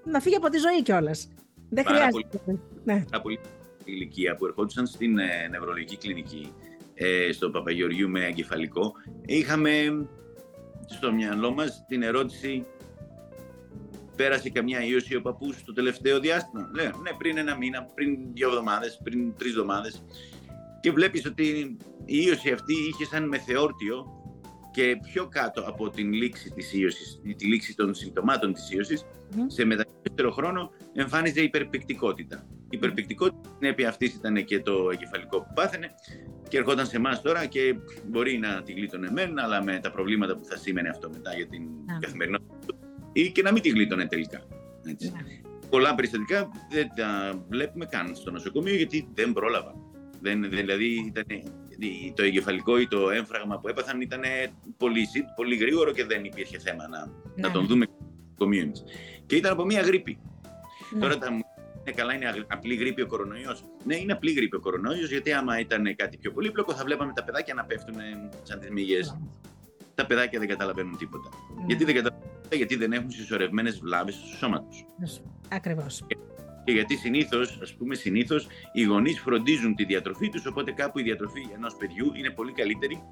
να 0.04 0.20
φύγει 0.20 0.36
από 0.36 0.50
τη 0.50 0.58
ζωή 0.58 0.82
κιόλας. 0.82 1.28
Δεν 1.70 1.86
χρειάζεται. 1.86 2.38
Πολύ... 2.46 2.60
Ναι. 2.84 3.04
πολύ 3.22 3.40
ηλικία 3.86 4.36
που 4.36 4.46
ερχόντουσαν 4.46 4.88
στην 4.88 5.18
ε, 5.18 5.48
νευρολογική 5.50 5.98
κλινική 5.98 6.54
ε, 6.94 7.32
στο 7.32 7.50
Παπαγεωργίου 7.50 8.10
με 8.10 8.26
εγκεφαλικό, 8.26 8.94
είχαμε 9.26 9.70
στο 10.86 11.14
μυαλό 11.14 11.52
μας 11.52 11.86
την 11.88 12.02
ερώτηση 12.02 12.66
πέρασε 14.16 14.50
καμιά 14.50 14.84
ίωση 14.84 15.16
ο 15.16 15.22
παππούς 15.22 15.64
το 15.64 15.74
τελευταίο 15.74 16.20
διάστημα. 16.20 16.70
Λέω, 16.74 16.98
ναι, 17.02 17.12
πριν 17.18 17.38
ένα 17.38 17.58
μήνα, 17.58 17.84
πριν 17.96 18.18
δύο 18.34 18.48
εβδομάδες, 18.48 19.00
πριν 19.04 19.36
τρεις 19.38 19.52
εβδομάδες. 19.52 20.04
Και 20.82 20.92
βλέπεις 20.92 21.26
ότι 21.26 21.78
η 22.06 22.18
ίωση 22.26 22.52
αυτή 22.52 22.74
είχε 22.74 23.06
σαν 23.06 23.28
μεθεόρτιο 23.28 24.06
και 24.72 25.00
πιο 25.12 25.28
κάτω 25.28 25.62
από 25.62 25.90
την 25.90 26.14
λήξη 26.14 26.52
της 26.52 26.74
ίωσης, 26.74 27.22
τη 27.38 27.46
λήξη 27.46 27.76
των 27.76 27.94
συμπτωμάτων 27.94 28.54
της 28.54 28.72
ίωσης, 28.72 29.06
σε 29.48 29.66
μεταγύτερο 29.66 30.32
χρόνο 30.32 30.72
εμφάνιζε 30.94 31.42
υπερπικτικότητα. 31.42 32.46
Η 32.50 32.68
υπερπικτικότητα 32.70 33.50
συνέπεια 33.58 33.90
αυτής 33.90 34.14
ήταν 34.14 34.46
και 34.46 34.60
το 34.60 34.90
εγκεφαλικό 34.92 35.38
που 35.42 35.52
πάθαινε 35.56 35.94
και 36.54 36.60
ερχόταν 36.60 36.86
σε 36.86 36.96
εμάς 36.96 37.22
τώρα 37.22 37.46
και 37.46 37.76
μπορεί 38.08 38.38
να 38.38 38.62
τη 38.62 38.72
γλίτωνε 38.74 39.12
μεν, 39.12 39.40
αλλά 39.40 39.64
με 39.64 39.80
τα 39.80 39.92
προβλήματα 39.92 40.38
που 40.38 40.46
θα 40.46 40.58
σήμαινε 40.58 40.90
αυτό 40.90 41.10
μετά 41.10 41.36
για 41.36 41.48
την 41.48 41.62
yeah. 41.64 41.98
καθημερινότητα 42.00 42.76
ή 43.14 43.32
και 43.32 43.42
να 43.42 43.52
μην 43.52 43.62
τη 43.62 43.70
γλίτωνε 43.70 44.08
τελικά. 44.08 44.42
Έτσι. 44.86 45.12
Πολλά 45.70 45.96
περιστατικά 45.96 46.50
δεν 46.72 46.88
τα 46.96 47.34
βλέπουμε 47.50 47.86
καν 47.86 48.16
στο 48.16 48.32
νοσοκομείο 48.32 48.76
γιατί 48.76 49.10
δεν 49.14 49.34
πρόλαβαν. 49.34 49.74
Δεν, 50.22 50.50
δηλαδή 50.50 50.86
ήταν, 51.06 51.26
το 52.16 52.24
εγκεφαλικό 52.24 52.80
ή 52.80 52.88
το 52.88 53.10
έμφραγμα 53.10 53.60
που 53.60 53.68
έπαθαν 53.68 54.02
ήταν 54.02 54.22
πολύ, 54.78 55.08
πολύ 55.36 55.56
γρήγορο 55.56 55.92
και 55.92 56.06
δεν 56.06 56.24
υπήρχε 56.24 56.58
θέμα 56.60 56.88
να, 56.88 57.12
να 57.36 57.52
τον 57.52 57.68
δούμε 57.68 57.86
στο 57.86 58.06
νοσοκομείο 58.22 58.72
Και 59.26 59.36
ήταν 59.36 59.52
από 59.52 59.66
μία 59.66 59.82
γρήπη. 59.82 60.20
Τώρα 61.00 61.18
τα, 61.18 61.30
είναι 61.86 61.96
καλά, 61.96 62.14
είναι 62.14 62.46
απλή 62.48 62.76
γρήπη 62.76 63.02
ο 63.02 63.08
κορονοϊός. 63.08 63.66
Ναι, 63.84 63.96
είναι 63.96 64.12
απλή 64.12 64.32
γρήπη 64.32 64.56
ο 64.56 64.60
κορονοϊός, 64.60 65.10
γιατί 65.10 65.34
άμα 65.34 65.60
ήταν 65.60 65.96
κάτι 65.96 66.18
πιο 66.18 66.32
πολύπλοκο, 66.32 66.74
θα 66.74 66.84
βλέπαμε 66.84 67.14
τα 67.14 67.24
παιδάκια 67.24 67.54
να 67.54 67.64
πέφτουν 67.64 67.96
σαν 68.44 68.60
τις 68.60 68.70
μυγές. 68.70 69.18
Τα 69.96 70.06
παιδάκια 70.06 70.40
δεν 70.40 70.48
καταλαβαίνουν 70.48 70.98
τίποτα. 70.98 71.30
Ναι. 71.56 71.66
Γιατί 71.68 71.84
δεν 71.84 71.96
καταλαβαίνουν 71.96 72.34
γιατί 72.56 72.76
δεν 72.76 72.92
έχουν 72.94 73.12
συσσωρευμένες 73.12 73.80
βλάβες 73.80 74.14
στο 74.14 74.38
σώμα 74.38 74.64
τους. 74.64 74.86
Ακριβώς. 75.50 76.06
Και 76.64 76.72
γιατί 76.72 76.96
συνήθως, 76.96 77.60
ας 77.62 77.74
πούμε, 77.74 77.96
συνήθως 77.96 78.48
οι 78.74 78.84
γονείς 78.84 79.20
φροντίζουν 79.20 79.76
τη 79.76 79.86
διατροφή 79.86 80.30
τους, 80.30 80.46
οπότε 80.46 80.72
κάπου 80.72 81.00
η 81.00 81.04
διατροφή 81.04 81.48
ενός 81.56 81.76
παιδιού 81.76 82.12
είναι 82.16 82.30
πολύ 82.30 82.52
καλύτερη, 82.52 83.04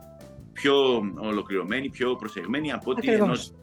πιο 0.54 0.74
ολοκληρωμένη, 1.20 1.90
πιο 1.90 2.16
προσεγμένη 2.16 2.72
από 2.72 2.92
ότι 2.92 3.12
ενός 3.12 3.54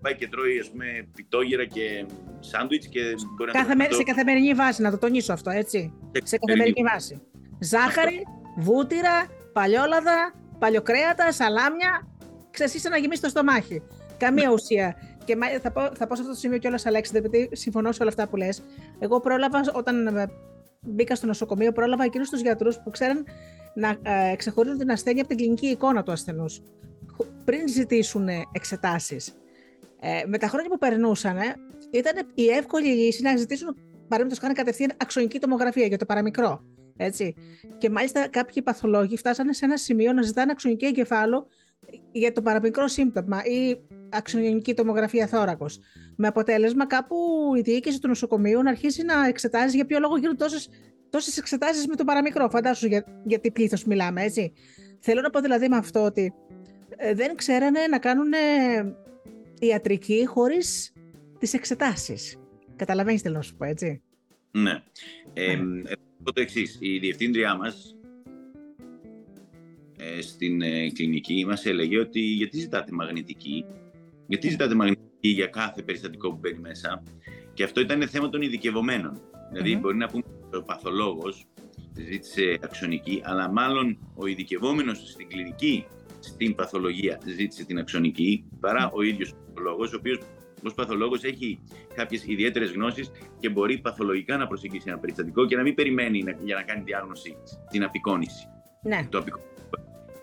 πάει 0.00 0.14
και 0.14 0.28
τρώει 0.28 0.58
ας 0.58 0.70
πούμε, 0.70 0.84
πιτόγυρα 1.14 1.64
και 1.64 2.06
σάντουιτς 2.40 2.86
και 2.86 3.00
μπορεί 3.36 3.50
Κάθε 3.50 3.74
να 3.74 3.88
το... 3.88 3.94
Σε 3.94 4.02
καθημερινή 4.02 4.54
βάση, 4.54 4.82
να 4.82 4.90
το 4.90 4.98
τονίσω 4.98 5.32
αυτό, 5.32 5.50
έτσι. 5.50 5.92
Σε, 6.12 6.26
σε 6.26 6.38
καθημερινή 6.38 6.82
βάση. 6.92 7.20
Ζάχαρη, 7.60 8.22
βούτυρα, 8.56 9.26
παλιόλαδα, 9.52 10.34
παλιοκρέατα, 10.58 11.32
σαλάμια. 11.32 12.08
Ξέρεις, 12.50 12.84
να 12.84 12.96
γεμίσεις 12.96 13.22
το 13.22 13.28
στομάχι. 13.28 13.82
Καμία 14.16 14.48
ναι. 14.48 14.54
ουσία. 14.54 14.96
Και 15.24 15.36
θα 15.62 15.72
πω, 15.72 15.80
θα 15.80 16.06
πω 16.06 16.14
σε 16.14 16.20
αυτό 16.20 16.32
το 16.32 16.38
σημείο 16.38 16.58
κιόλας, 16.58 16.86
Αλέξη, 16.86 17.12
επειδή 17.14 17.48
συμφωνώ 17.52 17.92
σε 17.92 18.02
όλα 18.02 18.10
αυτά 18.10 18.28
που 18.28 18.36
λες. 18.36 18.62
Εγώ 18.98 19.20
πρόλαβα 19.20 19.60
όταν 19.74 20.28
μπήκα 20.80 21.14
στο 21.14 21.26
νοσοκομείο, 21.26 21.72
πρόλαβα 21.72 22.04
εκείνους 22.04 22.30
τους 22.30 22.40
γιατρούς 22.40 22.78
που 22.78 22.90
ξέραν 22.90 23.24
να 23.74 23.88
ε, 23.88 24.36
ξεχωρίζουν 24.36 24.78
την 24.78 24.90
ασθένεια 24.90 25.20
από 25.20 25.28
την 25.28 25.38
κλινική 25.38 25.66
εικόνα 25.66 26.02
του 26.02 26.12
ασθενούς. 26.12 26.60
Πριν 27.44 27.68
ζητήσουν 27.68 28.28
εξετάσεις. 28.52 29.34
Ε, 30.00 30.22
με 30.26 30.38
τα 30.38 30.48
χρόνια 30.48 30.70
που 30.70 30.78
περνούσαν, 30.78 31.36
ήταν 31.90 32.26
η 32.34 32.46
εύκολη 32.46 32.86
λύση 32.86 33.22
να 33.22 33.36
ζητήσουν 33.36 33.76
παραδείγματο 34.08 34.40
χάρη 34.40 34.54
κατευθείαν 34.54 34.92
αξονική 34.96 35.38
τομογραφία 35.38 35.86
για 35.86 35.98
το 35.98 36.04
παραμικρό. 36.04 36.64
Έτσι. 36.96 37.34
Και 37.78 37.90
μάλιστα 37.90 38.28
κάποιοι 38.28 38.62
παθολόγοι 38.62 39.16
φτάσανε 39.16 39.52
σε 39.52 39.64
ένα 39.64 39.76
σημείο 39.76 40.12
να 40.12 40.22
ζητάνε 40.22 40.50
αξονική 40.50 40.86
εγκεφάλου 40.86 41.46
για 42.12 42.32
το 42.32 42.42
παραμικρό 42.42 42.88
σύμπτωμα 42.88 43.44
ή 43.44 43.80
αξονική 44.08 44.74
τομογραφία 44.74 45.26
θώρακο. 45.26 45.66
Με 46.16 46.26
αποτέλεσμα 46.26 46.86
κάπου 46.86 47.16
η 47.56 47.60
διοίκηση 47.60 48.00
του 48.00 48.08
νοσοκομείου 48.08 48.62
να 48.62 48.70
αρχίσει 48.70 49.02
να 49.02 49.26
εξετάζει 49.26 49.76
για 49.76 49.86
ποιο 49.86 49.98
λόγο 49.98 50.16
γίνουν 50.16 50.36
τόσες 51.10 51.36
εξετάσεις 51.38 51.86
με 51.86 51.96
το 51.96 52.04
παραμικρό. 52.04 52.48
Φαντάσου 52.50 52.86
για, 52.86 53.04
για 53.24 53.38
τι 53.38 53.50
πλήθος 53.50 53.84
μιλάμε, 53.84 54.22
έτσι. 54.22 54.52
Θέλω 55.00 55.20
να 55.20 55.30
πω 55.30 55.40
δηλαδή 55.40 55.68
με 55.68 55.76
αυτό 55.76 56.04
ότι 56.04 56.34
ε, 56.96 57.14
δεν 57.14 57.34
ξέρανε 57.34 57.80
να 57.90 57.98
κάνουν 57.98 58.32
ιατρική 59.66 60.26
χωρίς 60.26 60.92
τις 61.38 61.54
εξετάσεις. 61.54 62.36
Καταλαβαίνεις 62.76 63.22
τι 63.22 63.30
να 63.30 63.42
σου 63.42 63.56
πω, 63.56 63.64
έτσι. 63.64 64.02
Ναι. 64.50 64.82
Ε, 65.32 65.58
το 66.22 66.40
εξής. 66.40 66.78
Η 66.80 66.98
διευθύντριά 66.98 67.56
μας 67.56 67.96
ε, 69.98 70.20
στην 70.20 70.62
ε, 70.62 70.90
κλινική 70.90 71.44
μας 71.46 71.66
έλεγε 71.66 71.98
ότι 71.98 72.20
γιατί 72.20 72.58
ζητάτε 72.58 72.92
μαγνητική, 72.92 73.64
γιατί 74.26 74.48
ζητάτε 74.48 74.74
μαγνητική 74.74 75.28
για 75.28 75.46
κάθε 75.46 75.82
περιστατικό 75.82 76.30
που 76.30 76.38
μπαίνει 76.40 76.58
μέσα; 76.58 77.02
Και 77.54 77.64
αυτό 77.64 77.80
ήταν 77.80 78.08
θέμα 78.08 78.28
των 78.28 78.42
ειδικευομένων. 78.42 79.20
Δηλαδή 79.52 79.76
μπορεί 79.76 79.96
να 79.96 80.06
πούμε 80.06 80.22
ότι 80.46 80.56
ο 80.56 80.62
παθολόγος 80.62 81.46
ζήτησε 81.94 82.58
αξονική, 82.62 83.20
αλλά 83.24 83.52
μάλλον 83.52 83.98
ο 84.14 84.26
ειδικευόμενος 84.26 85.10
στην 85.10 85.28
κλινική, 85.28 85.86
στην 86.20 86.54
παθολογία 86.54 87.18
ζήτησε 87.24 87.64
την 87.64 87.78
αξονική 87.78 88.44
παρά 88.60 88.90
ο 88.94 89.02
ίδιος 89.02 89.34
παθολόγος, 89.34 89.92
ο 89.92 89.96
οποίος 89.96 90.18
ως 90.64 90.74
παθολόγος 90.74 91.24
έχει 91.24 91.58
κάποιες 91.94 92.24
ιδιαίτερες 92.26 92.72
γνώσεις 92.72 93.10
και 93.40 93.48
μπορεί 93.48 93.78
παθολογικά 93.78 94.36
να 94.36 94.46
προσεγγίσει 94.46 94.84
ένα 94.86 94.98
περιστατικό 94.98 95.46
και 95.46 95.56
να 95.56 95.62
μην 95.62 95.74
περιμένει 95.74 96.24
για 96.44 96.54
να 96.54 96.62
κάνει 96.62 96.82
διάγνωση 96.82 97.36
την 97.70 97.84
απεικόνηση. 97.84 98.48
Ναι. 98.82 99.06
Το 99.10 99.24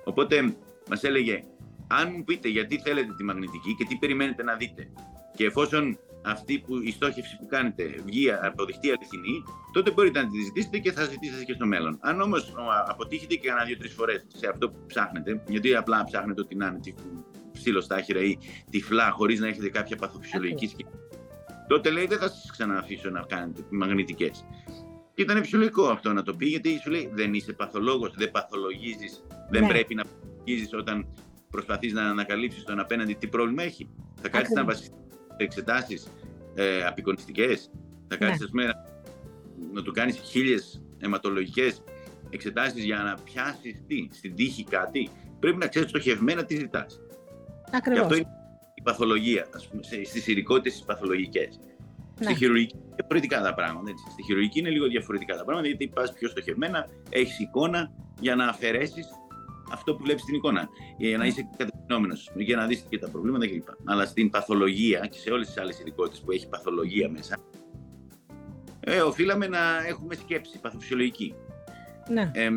Οπότε 0.04 0.56
μας 0.90 1.04
έλεγε, 1.04 1.44
αν 1.88 2.14
μου 2.18 2.24
πείτε 2.24 2.48
γιατί 2.48 2.80
θέλετε 2.80 3.14
τη 3.18 3.24
μαγνητική 3.24 3.76
και 3.76 3.86
τι 3.86 3.96
περιμένετε 3.96 4.44
να 4.44 4.56
δείτε, 4.56 4.88
και 5.36 5.46
εφόσον 5.46 6.00
αυτή 6.22 6.60
που, 6.60 6.82
η 6.82 6.92
στόχευση 6.92 7.38
που 7.40 7.46
κάνετε 7.48 7.96
βγει, 8.06 8.32
αποδειχτεί 8.32 8.88
αληθινή, 8.90 9.44
τότε 9.72 9.92
μπορείτε 9.92 10.22
να 10.22 10.30
τη 10.30 10.42
ζητήσετε 10.42 10.78
και 10.78 10.92
θα 10.92 11.04
ζητήσετε 11.04 11.44
και 11.44 11.54
στο 11.54 11.66
μέλλον. 11.66 11.98
Αν 12.02 12.22
όμως 12.22 12.54
αποτύχετε 12.88 13.36
και 13.36 13.50
ένα 13.50 13.64
δύο-τρει 13.64 13.90
φορές 13.90 14.26
σε 14.28 14.48
αυτό 14.48 14.70
που 14.70 14.80
ψάχνετε, 14.88 15.44
γιατί 15.48 15.76
απλά 15.76 16.04
ψάχνετε 16.04 16.42
ότι 16.42 16.56
να 16.56 16.66
είναι 16.66 16.80
ψήλος 17.52 17.84
στάχυρα 17.84 18.22
ή 18.22 18.38
τυφλά 18.70 19.10
χωρίς 19.10 19.40
να 19.40 19.48
έχετε 19.48 19.70
κάποια 19.70 19.96
παθοφυσιολογική 19.96 20.68
σκέψη, 20.68 21.00
τότε 21.68 21.90
λέει 21.90 22.06
δεν 22.06 22.18
θα 22.18 22.30
σας 22.30 22.52
ξανααφήσω 22.52 23.10
να 23.10 23.22
κάνετε 23.22 23.62
μαγνητικές. 23.70 24.46
Και 25.14 25.22
ήταν 25.22 25.38
φυσιολογικό 25.38 25.88
αυτό 25.88 26.14
να 26.14 26.24
το 26.24 26.34
πει, 26.34 26.46
γιατί 26.46 26.80
σου 26.84 26.90
λέει 26.90 27.10
δεν 27.14 27.34
είσαι 27.34 27.54
παθολόγος, 27.54 28.14
δεν 28.18 28.32
παθολογίζεις, 28.32 29.24
δεν 29.50 29.62
ναι. 29.62 29.68
πρέπει 29.68 29.96
να 29.96 30.04
παθολογίζεις 30.04 30.74
όταν 30.74 31.08
προσπαθείς 31.50 31.94
να 31.94 32.10
ανακαλύψεις 32.10 32.64
τον 32.64 32.80
απέναντι 32.80 33.14
τι 33.14 33.28
πρόβλημα 33.28 33.64
έχει. 33.64 33.90
Θα 34.22 34.30
κάτσεις 34.30 34.56
να 34.56 34.64
βασιστείς 34.64 35.07
σε 35.38 35.44
εξετάσεις 35.44 36.08
ε, 36.56 36.86
απεικονιστικές, 36.86 37.70
θα 38.08 38.18
κάτσει 38.18 38.46
ναι. 38.52 38.66
να 39.74 39.82
του 39.82 39.92
κάνεις 39.92 40.18
χίλιες 40.18 40.82
αιματολογικές 41.00 41.84
εξετάσεις 42.30 42.84
για 42.84 42.98
να 42.98 43.18
πιάσεις 43.24 43.84
τι, 43.88 44.08
στην 44.12 44.36
τύχη 44.36 44.64
κάτι. 44.64 45.10
Πρέπει 45.40 45.58
να 45.58 45.68
ξέρεις 45.68 45.90
στοχευμένα 45.90 46.46
τι 46.46 46.56
ζητάς. 46.56 47.00
Ακριβώς. 47.72 48.00
Και 48.00 48.04
αυτό 48.04 48.16
είναι 48.16 48.28
η 48.74 48.82
παθολογία, 48.82 49.48
ας 49.56 49.68
πούμε, 49.68 49.82
στις 49.84 50.28
ειδικότητες 50.28 50.74
τις 50.74 50.84
παθολογικές. 50.84 51.60
Ναι. 52.20 52.26
Στη 52.26 52.36
χειρουργική 52.36 52.76
είναι 52.76 52.94
διαφορετικά 52.96 53.42
τα 53.42 53.54
πράγματα. 53.54 53.90
Έτσι. 53.90 54.04
Στη 54.12 54.24
χειρουργική 54.24 54.60
είναι 54.60 54.70
λίγο 54.70 54.88
διαφορετικά 54.88 55.36
τα 55.36 55.44
πράγματα, 55.44 55.68
γιατί 55.68 55.88
πας 55.88 56.14
πιο 56.14 56.30
στοχευμένα, 56.30 56.88
έχεις 57.10 57.40
εικόνα 57.40 57.92
για 58.20 58.36
να 58.36 58.48
αφαιρέσεις 58.48 59.08
αυτό 59.72 59.96
που 59.96 60.04
βλέπεις 60.04 60.22
στην 60.22 60.36
εικόνα. 60.36 60.70
Για 60.98 61.18
να 61.18 61.24
ναι. 61.24 61.28
είσαι 61.30 61.48
κατευθυνόμενο, 61.88 62.44
για 62.46 62.56
να 62.56 62.66
δεις 62.66 62.86
και 62.90 63.00
τα 63.00 63.10
προβλήματα 63.10 63.48
κλπ. 63.48 63.68
Αλλά 63.84 64.06
στην 64.06 64.30
παθολογία 64.30 65.00
και 65.00 65.18
σε 65.18 65.30
όλες 65.30 65.48
τις 65.48 65.58
άλλες 65.58 65.80
ειδικότητες 65.80 66.20
που 66.20 66.32
έχει 66.32 66.50
παθολογία 66.50 67.10
μέσα, 67.10 67.38
ε, 68.80 69.02
οφείλαμε 69.02 69.48
να 69.48 69.60
έχουμε 69.88 70.16
σκέψη 70.16 70.60
παθοφυσιολογική. 70.60 71.34
Ναι. 72.10 72.32
Ε, 72.34 72.50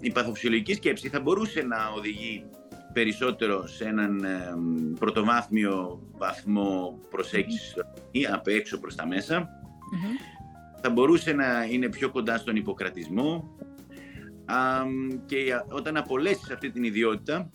η 0.00 0.12
παθοφυσιολογική 0.12 0.74
σκέψη 0.74 1.08
θα 1.08 1.20
μπορούσε 1.20 1.62
να 1.62 1.76
οδηγεί 1.96 2.44
περισσότερο 2.92 3.66
σε 3.66 3.84
έναν 3.84 4.24
ε, 4.24 4.54
πρωτοβάθμιο 4.98 6.02
βαθμό 6.12 6.98
προσέγγισης 7.10 7.74
ή 8.10 8.26
απ' 8.26 8.46
έξω 8.46 8.78
προς 8.78 8.94
τα 8.94 9.06
μεσα 9.06 9.48
Θα 10.82 10.90
μπορούσε 10.90 11.32
να 11.32 11.64
είναι 11.64 11.88
πιο 11.88 12.10
κοντά 12.10 12.38
στον 12.38 12.56
υποκρατισμό 12.56 13.56
και 15.26 15.38
όταν 15.68 15.96
απολέσεις 15.96 16.50
αυτή 16.50 16.70
την 16.70 16.84
ιδιότητα 16.84 17.50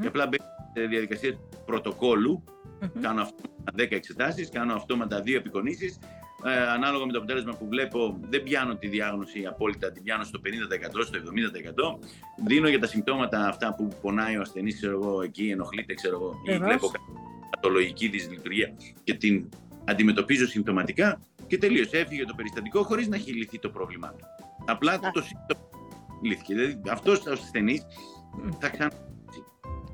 και 0.00 0.06
απλά 0.06 0.26
μπαίνεις 0.26 0.51
σε 0.74 0.86
διαδικασία 0.86 1.38
πρωτοκόλλου, 1.66 2.44
κάνω 3.00 3.22
αυτόματα 3.22 3.72
10 3.76 3.86
εξετάσεις, 3.90 4.48
κάνω 4.48 4.74
αυτόματα 4.74 5.22
2 5.22 5.36
επικονίσεις, 5.36 5.98
ε, 6.44 6.70
ανάλογα 6.70 7.06
με 7.06 7.12
το 7.12 7.18
αποτέλεσμα 7.18 7.54
που 7.54 7.66
βλέπω, 7.68 8.20
δεν 8.30 8.42
πιάνω 8.42 8.76
τη 8.76 8.88
διάγνωση 8.88 9.46
απόλυτα, 9.46 9.92
την 9.92 10.02
πιάνω 10.02 10.24
στο 10.24 10.40
50%, 10.40 11.04
στο 11.04 11.18
70%. 11.18 11.98
Δίνω 12.46 12.68
για 12.68 12.78
τα 12.78 12.86
συμπτώματα 12.86 13.48
αυτά 13.48 13.74
που 13.74 13.88
πονάει 14.00 14.36
ο 14.36 14.40
ασθενής, 14.40 14.76
ξέρω 14.76 14.92
εγώ, 14.92 15.22
εκεί 15.22 15.48
ενοχλείται, 15.48 15.94
ξέρω 15.94 16.14
εγώ, 16.14 16.34
ή 16.54 16.58
βλέπω 16.58 16.90
πατολογική 17.50 18.08
δυσλειτουργία 18.08 18.74
και 19.04 19.14
την 19.14 19.48
αντιμετωπίζω 19.84 20.46
συμπτωματικά 20.46 21.20
και 21.46 21.58
τελείως. 21.58 21.92
Έφυγε 21.92 22.24
το 22.24 22.34
περιστατικό 22.34 22.82
χωρίς 22.82 23.08
να 23.08 23.16
έχει 23.16 23.32
λυθεί 23.32 23.58
το 23.58 23.68
πρόβλημά 23.70 24.08
του. 24.08 24.24
Απλά 24.66 24.98
το 24.98 25.22
σύμπτωμα 25.22 25.68
λύθηκε. 26.22 26.54
Δηλαδή 26.54 26.80
αυτός 26.90 27.26
ο 27.26 27.32
ασθενής 27.32 27.82
θα 28.60 28.68
ξαναρχίσει 28.68 29.44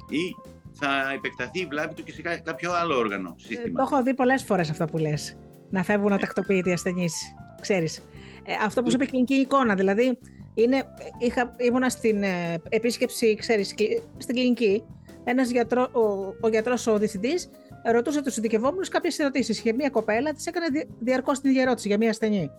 ή 0.08 0.34
θα 0.80 1.12
επεκταθεί 1.14 1.60
η 1.60 1.66
βλάβη 1.66 1.94
του 1.94 2.02
και 2.02 2.12
σε 2.12 2.22
κάποιο 2.22 2.72
άλλο 2.72 2.96
όργανο 2.96 3.34
σύστημα. 3.36 3.62
Ε, 3.66 3.72
το 3.72 3.82
έχω 3.82 4.02
δει 4.02 4.14
πολλές 4.14 4.42
φορές 4.42 4.70
αυτό 4.70 4.84
που 4.84 4.98
λες 4.98 5.36
να 5.70 5.82
φεύγουν 5.82 6.12
ατακτοποιητοί 6.12 6.72
ασθενείς. 6.72 7.14
Ξέρεις. 7.60 7.98
Ε, 8.44 8.52
αυτό 8.64 8.82
που 8.82 8.90
σου 8.90 8.96
είπε 8.96 9.06
κλινική 9.06 9.34
εικόνα, 9.34 9.74
δηλαδή 9.74 10.18
είναι, 10.54 10.82
είχα, 11.18 11.54
ήμουνα 11.56 11.88
στην 11.88 12.22
ε, 12.22 12.54
επίσκεψη, 12.68 13.34
ξέρεις, 13.34 13.74
στην 14.16 14.34
κλινική. 14.34 14.84
Ένας 15.24 15.50
γιατρό, 15.50 15.82
ο, 15.92 16.00
ο 16.40 16.48
γιατρός, 16.48 16.86
ο 16.86 16.98
διευθυντής, 16.98 17.48
ρωτούσε 17.92 18.22
τους 18.22 18.36
ειδικευόμενους 18.36 18.88
κάποιες 18.88 19.18
ερωτήσεις. 19.18 19.58
Είχε 19.58 19.72
μία 19.72 19.90
κοπέλα, 19.90 20.32
τη 20.32 20.44
έκανε 20.46 20.66
διαρκώς 20.98 21.40
την 21.40 21.50
ίδια 21.50 21.62
ερώτηση 21.62 21.88
για 21.88 21.96
μία 21.96 22.10
ασθενή. 22.10 22.50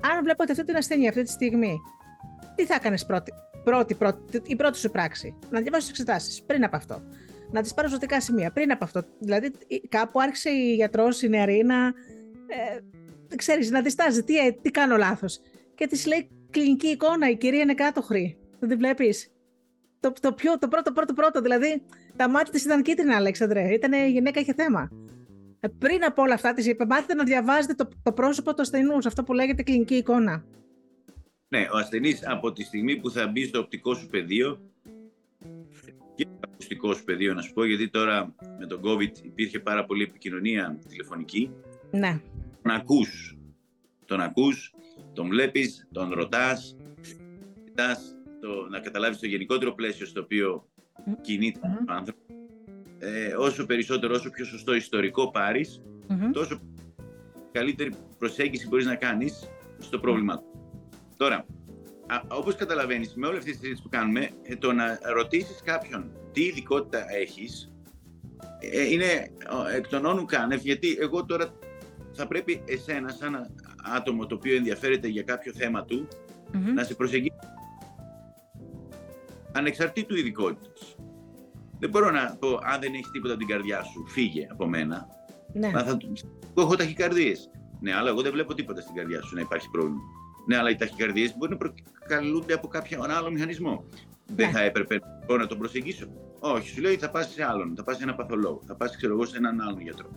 Αν 0.00 0.22
βλέπετε 0.22 0.52
αυτή 0.52 0.64
την 0.64 0.76
ασθενή 0.76 1.08
αυτή 1.08 1.22
τη 1.22 1.30
στιγμή, 1.30 1.76
τι 2.54 2.64
θα 2.64 2.74
έκανες 2.74 3.06
πρώτη, 3.06 3.32
πρώτη, 3.64 3.94
πρώτη, 3.94 4.42
η 4.46 4.56
πρώτη 4.56 4.78
σου 4.78 4.90
πράξη, 4.90 5.34
να 5.50 5.60
διαβάσεις 5.60 5.90
τις 5.90 6.00
εξετάσεις 6.00 6.42
πριν 6.42 6.64
από 6.64 6.76
αυτό. 6.76 7.02
Να 7.52 7.62
τις 7.62 7.74
πάρει 7.74 7.88
ζωτικά 7.88 8.20
σημεία 8.20 8.52
πριν 8.52 8.72
από 8.72 8.84
αυτό. 8.84 9.02
Δηλαδή, 9.18 9.52
κάπου 9.88 10.20
άρχισε 10.20 10.50
η 10.50 10.74
γιατρός, 10.74 11.22
η 11.22 11.28
νεαρή, 11.28 11.62
να 11.64 11.86
ε, 12.46 13.36
ξέρεις, 13.36 13.70
να 13.70 13.82
διστάζει, 13.82 14.22
τι, 14.24 14.38
ε, 14.38 14.52
τι 14.62 14.70
κάνω 14.70 14.96
λάθος. 14.96 15.40
Και 15.74 15.86
της 15.86 16.06
λέει 16.06 16.28
κλινική 16.50 16.86
εικόνα, 16.86 17.30
η 17.30 17.36
κυρία 17.36 17.60
είναι 17.60 17.74
κάτωχρη. 17.74 18.38
Δεν 18.58 18.68
τη 18.68 18.74
βλέπεις. 18.74 19.32
Το, 20.00 20.12
το, 20.20 20.32
πιο, 20.32 20.58
το 20.58 20.68
πρώτο, 20.68 20.92
πρώτο, 20.92 21.12
πρώτο, 21.12 21.40
δηλαδή 21.40 21.82
τα 22.16 22.28
μάτια 22.28 22.52
της 22.52 22.64
ήταν 22.64 22.82
κίτρινα, 22.82 23.16
Αλέξανδρε. 23.16 23.72
Ήταν 23.72 23.92
η 23.92 24.10
γυναίκα 24.10 24.40
είχε 24.40 24.54
θέμα. 24.54 24.90
Ε, 25.60 25.68
πριν 25.68 26.04
από 26.04 26.22
όλα 26.22 26.34
αυτά, 26.34 26.54
της 26.54 26.66
είπε, 26.66 26.86
μάθετε 26.86 27.14
να 27.14 27.24
διαβάζετε 27.24 27.74
το, 27.74 27.88
το 28.02 28.12
πρόσωπο 28.12 28.54
του 28.54 28.60
ασθενού, 28.60 28.96
αυτό 28.96 29.22
που 29.22 29.32
λέγεται 29.32 29.62
κλινική 29.62 29.94
εικόνα. 29.94 30.44
Ναι, 31.48 31.60
ο 31.72 31.76
ασθενής 31.76 32.28
από 32.28 32.52
τη 32.52 32.64
στιγμή 32.64 32.96
που 32.96 33.10
θα 33.10 33.26
μπει 33.26 33.44
στο 33.44 33.58
οπτικό 33.58 33.94
σου 33.94 34.06
πεδίο 34.06 34.71
και 36.72 36.78
το 36.78 36.88
ακουστικό 36.88 36.94
σου 36.94 37.04
πεδίο, 37.04 37.34
να 37.34 37.42
σου 37.42 37.52
πω, 37.52 37.64
γιατί 37.64 37.88
τώρα 37.88 38.34
με 38.58 38.66
τον 38.66 38.80
COVID 38.84 39.24
υπήρχε 39.24 39.58
πάρα 39.58 39.84
πολύ 39.84 40.02
επικοινωνία 40.02 40.78
τηλεφωνική. 40.88 41.50
Ναι. 41.90 42.20
Τον 42.62 42.72
ακούς, 42.72 43.36
τον 44.04 44.20
ακούς, 44.20 44.74
τον 45.12 45.28
βλέπεις, 45.28 45.88
τον 45.92 46.10
ρωτάς, 46.12 46.76
κοιτάς 47.64 48.16
το, 48.40 48.68
να 48.70 48.80
καταλάβεις 48.80 49.18
το 49.18 49.26
γενικότερο 49.26 49.74
πλαίσιο 49.74 50.06
στο 50.06 50.20
οποίο 50.20 50.68
κινείται 51.20 51.60
mm-hmm. 51.62 51.88
ο 51.88 51.92
άνθρωπος. 51.92 52.22
Ε, 52.98 53.34
όσο 53.34 53.66
περισσότερο, 53.66 54.14
όσο 54.14 54.30
πιο 54.30 54.44
σωστό 54.44 54.74
ιστορικό 54.74 55.30
πάρεις, 55.30 55.82
τόσο 56.32 56.60
καλύτερη 57.52 57.92
προσέγγιση 58.18 58.68
μπορείς 58.68 58.86
να 58.86 58.94
κάνεις 58.94 59.50
στο 59.78 59.98
πρόβλημά 59.98 60.38
του. 60.38 60.46
Τώρα, 61.16 61.46
όπως 62.28 62.54
καταλαβαίνεις, 62.54 63.14
με 63.14 63.26
όλη 63.26 63.36
αυτή 63.36 63.50
τη 63.50 63.56
συζήτηση 63.56 63.82
που 63.82 63.88
κάνουμε, 63.88 64.30
ε, 64.42 64.56
το 64.56 64.72
να 64.72 64.98
ρωτήσεις 65.02 65.62
κάποιον 65.64 66.10
τι 66.32 66.42
ειδικότητα 66.42 67.04
έχεις, 67.14 67.72
ε, 68.58 68.88
είναι 68.88 69.30
εκ 69.76 69.88
των 69.88 70.04
όνων 70.04 70.26
κάνευ, 70.26 70.60
γιατί 70.64 70.96
εγώ 71.00 71.24
τώρα 71.24 71.54
θα 72.12 72.26
πρέπει 72.26 72.62
εσένα, 72.66 73.10
σαν 73.10 73.54
άτομο 73.96 74.26
το 74.26 74.34
οποίο 74.34 74.56
ενδιαφέρεται 74.56 75.08
για 75.08 75.22
κάποιο 75.22 75.52
θέμα 75.52 75.84
του, 75.84 76.08
να 76.74 76.84
σε 76.84 76.94
προσεγγίσει 76.94 77.38
ανεξαρτήτου 79.52 80.16
ειδικότητας. 80.16 80.96
Δεν 81.78 81.90
μπορώ 81.90 82.10
να 82.10 82.36
πω, 82.38 82.48
αν 82.62 82.80
δεν 82.80 82.94
έχεις 82.94 83.10
τίποτα 83.10 83.36
την 83.36 83.46
καρδιά 83.46 83.82
σου, 83.82 84.06
φύγε 84.06 84.46
από 84.50 84.66
μένα. 84.66 85.06
Ναι. 85.52 85.70
θα, 85.70 85.98
εγώ 86.56 86.66
έχω 86.66 86.76
ταχυκαρδίες. 86.76 87.50
Ναι, 87.80 87.94
αλλά 87.94 88.08
εγώ 88.08 88.22
δεν 88.22 88.32
βλέπω 88.32 88.54
τίποτα 88.54 88.80
στην 88.80 88.94
καρδιά 88.94 89.22
σου 89.22 89.34
να 89.34 89.40
υπάρχει 89.40 89.68
πρόβλημα. 89.70 90.00
Ναι, 90.46 90.56
αλλά 90.56 90.70
οι 90.70 90.76
ταχυκαρδίες 90.76 91.36
μπορεί 91.36 91.50
να 91.50 91.56
προκαλούνται 91.56 92.54
από 92.54 92.68
κάποιο 92.68 93.04
άλλο 93.08 93.30
μηχανισμό. 93.30 93.84
Ναι. 93.90 94.34
Δεν 94.34 94.50
θα 94.50 94.60
έπρεπε 94.62 95.00
να 95.38 95.46
τον 95.46 95.58
προσεγγίσω. 95.58 96.06
Όχι, 96.38 96.68
σου 96.68 96.80
λέει 96.80 96.96
θα 96.96 97.10
πας 97.10 97.32
σε 97.32 97.44
άλλον, 97.44 97.74
θα 97.76 97.84
πας 97.84 97.96
σε 97.96 98.02
ένα 98.02 98.14
παθολόγο, 98.14 98.62
θα 98.66 98.74
πας 98.74 98.96
ξέρω 98.96 99.12
εγώ 99.12 99.24
σε 99.24 99.36
έναν 99.36 99.60
άλλον 99.60 99.80
γιατρό. 99.80 100.10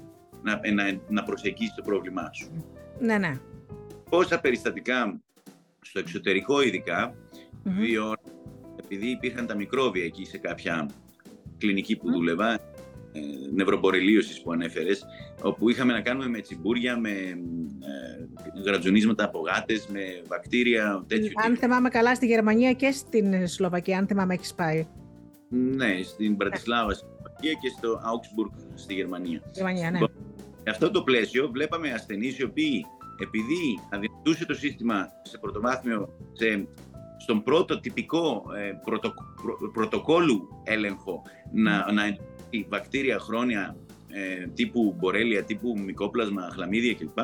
Να, 0.43 0.59
να, 0.73 0.99
να 1.09 1.23
προσεγγίσεις 1.23 1.75
το 1.75 1.81
πρόβλημά 1.81 2.29
σου. 2.33 2.65
Ναι, 2.99 3.17
ναι. 3.17 3.39
Πόσα 4.09 4.39
περιστατικά 4.39 5.21
στο 5.81 5.99
εξωτερικό 5.99 6.61
ειδικά, 6.61 7.15
mm-hmm. 7.65 8.13
επειδή 8.83 9.09
υπήρχαν 9.09 9.45
τα 9.47 9.55
μικρόβια 9.55 10.03
εκεί 10.03 10.25
σε 10.25 10.38
κάποια 10.38 10.89
κλινική 11.57 11.95
που 11.95 12.11
δούλευα, 12.11 12.53
ε, 12.53 12.59
νευροπορελίωσης 13.54 14.41
που 14.41 14.51
ανέφερες, 14.51 15.06
όπου 15.41 15.69
είχαμε 15.69 15.93
να 15.93 16.01
κάνουμε 16.01 16.28
με 16.28 16.39
τσιμπούρια, 16.39 16.99
με 16.99 17.10
ε, 17.10 18.62
γρατζουνίσματα 18.65 19.23
από 19.23 19.39
γάτες, 19.39 19.88
με 19.88 20.01
βακτήρια, 20.28 21.04
τέτοιου 21.08 21.32
Αν 21.45 21.58
θυμάμαι 21.58 21.89
καλά, 21.89 22.15
στη 22.15 22.25
Γερμανία 22.25 22.73
και 22.73 22.91
στην 22.91 23.47
Σλοβακία, 23.47 23.97
αν 23.97 24.08
θυμάμαι 24.08 24.34
έχεις 24.34 24.54
πάει. 24.54 24.88
Ναι, 25.49 25.99
στην 26.04 26.38
Πρατισλάβα 26.38 26.93
στη 26.93 27.06
Σλοβακία 27.06 27.54
και 27.62 27.69
στο 27.78 27.93
Augsburg 27.93 28.60
στη 28.75 28.93
Γερμανία. 28.93 29.41
Γερμανία, 29.54 29.91
ναι. 29.91 29.99
Λοιπόν, 29.99 30.12
σε 30.63 30.69
αυτό 30.69 30.91
το 30.91 31.04
πλαίσιο 31.04 31.49
βλέπαμε 31.51 31.91
ασθενείς 31.91 32.38
οι 32.38 32.43
οποίοι 32.43 32.86
επειδή 33.21 33.80
αδυνατούσε 33.89 34.45
το 34.45 34.54
σύστημα 34.54 35.08
σε 35.21 35.38
πρωτομάθημιο, 35.38 36.10
σε 36.34 36.67
στον 37.17 37.43
πρώτο 37.43 37.80
τυπικό 37.80 38.43
ε, 38.56 38.71
πρωτο, 38.84 39.13
πρωτοκόλλου 39.73 40.47
έλεγχο 40.63 41.21
να, 41.54 41.91
να 41.91 42.17
βακτήρια 42.63 43.19
χρόνια 43.19 43.75
ε, 44.07 44.47
τύπου 44.47 44.95
μπορέλια, 44.99 45.43
τύπου 45.43 45.79
μικόπλασμα, 45.85 46.49
χλαμίδια 46.53 46.93
κλπ. 46.93 47.17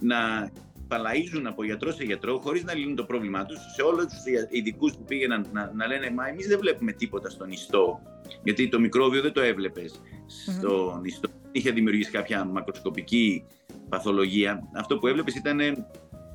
Να 0.00 0.50
παλαίζουν 0.88 1.46
από 1.46 1.64
γιατρό 1.64 1.92
σε 1.92 2.04
γιατρό 2.04 2.38
χωρίς 2.38 2.64
να 2.64 2.74
λύνουν 2.74 2.94
το 2.94 3.04
πρόβλημά 3.04 3.44
τους 3.44 3.58
σε 3.74 3.82
όλους 3.82 4.04
τους 4.04 4.22
ειδικούς 4.50 4.92
που 4.92 5.04
πήγαιναν 5.04 5.46
να, 5.52 5.72
να 5.74 5.86
λένε 5.86 6.10
Μα 6.10 6.28
εμείς 6.28 6.46
δεν 6.46 6.58
βλέπουμε 6.58 6.92
τίποτα 6.92 7.30
στον 7.30 7.50
ιστό. 7.50 8.00
Γιατί 8.42 8.68
το 8.68 8.80
μικρόβιο 8.80 9.22
δεν 9.22 9.32
το 9.32 9.40
έβλεπες 9.40 10.00
στον 10.26 11.04
ιστό. 11.04 11.28
Είχε 11.52 11.70
δημιουργήσει 11.70 12.10
κάποια 12.10 12.44
μακροσκοπική 12.44 13.44
παθολογία. 13.88 14.68
Αυτό 14.74 14.98
που 14.98 15.06
έβλεπες 15.06 15.34
ήταν 15.34 15.86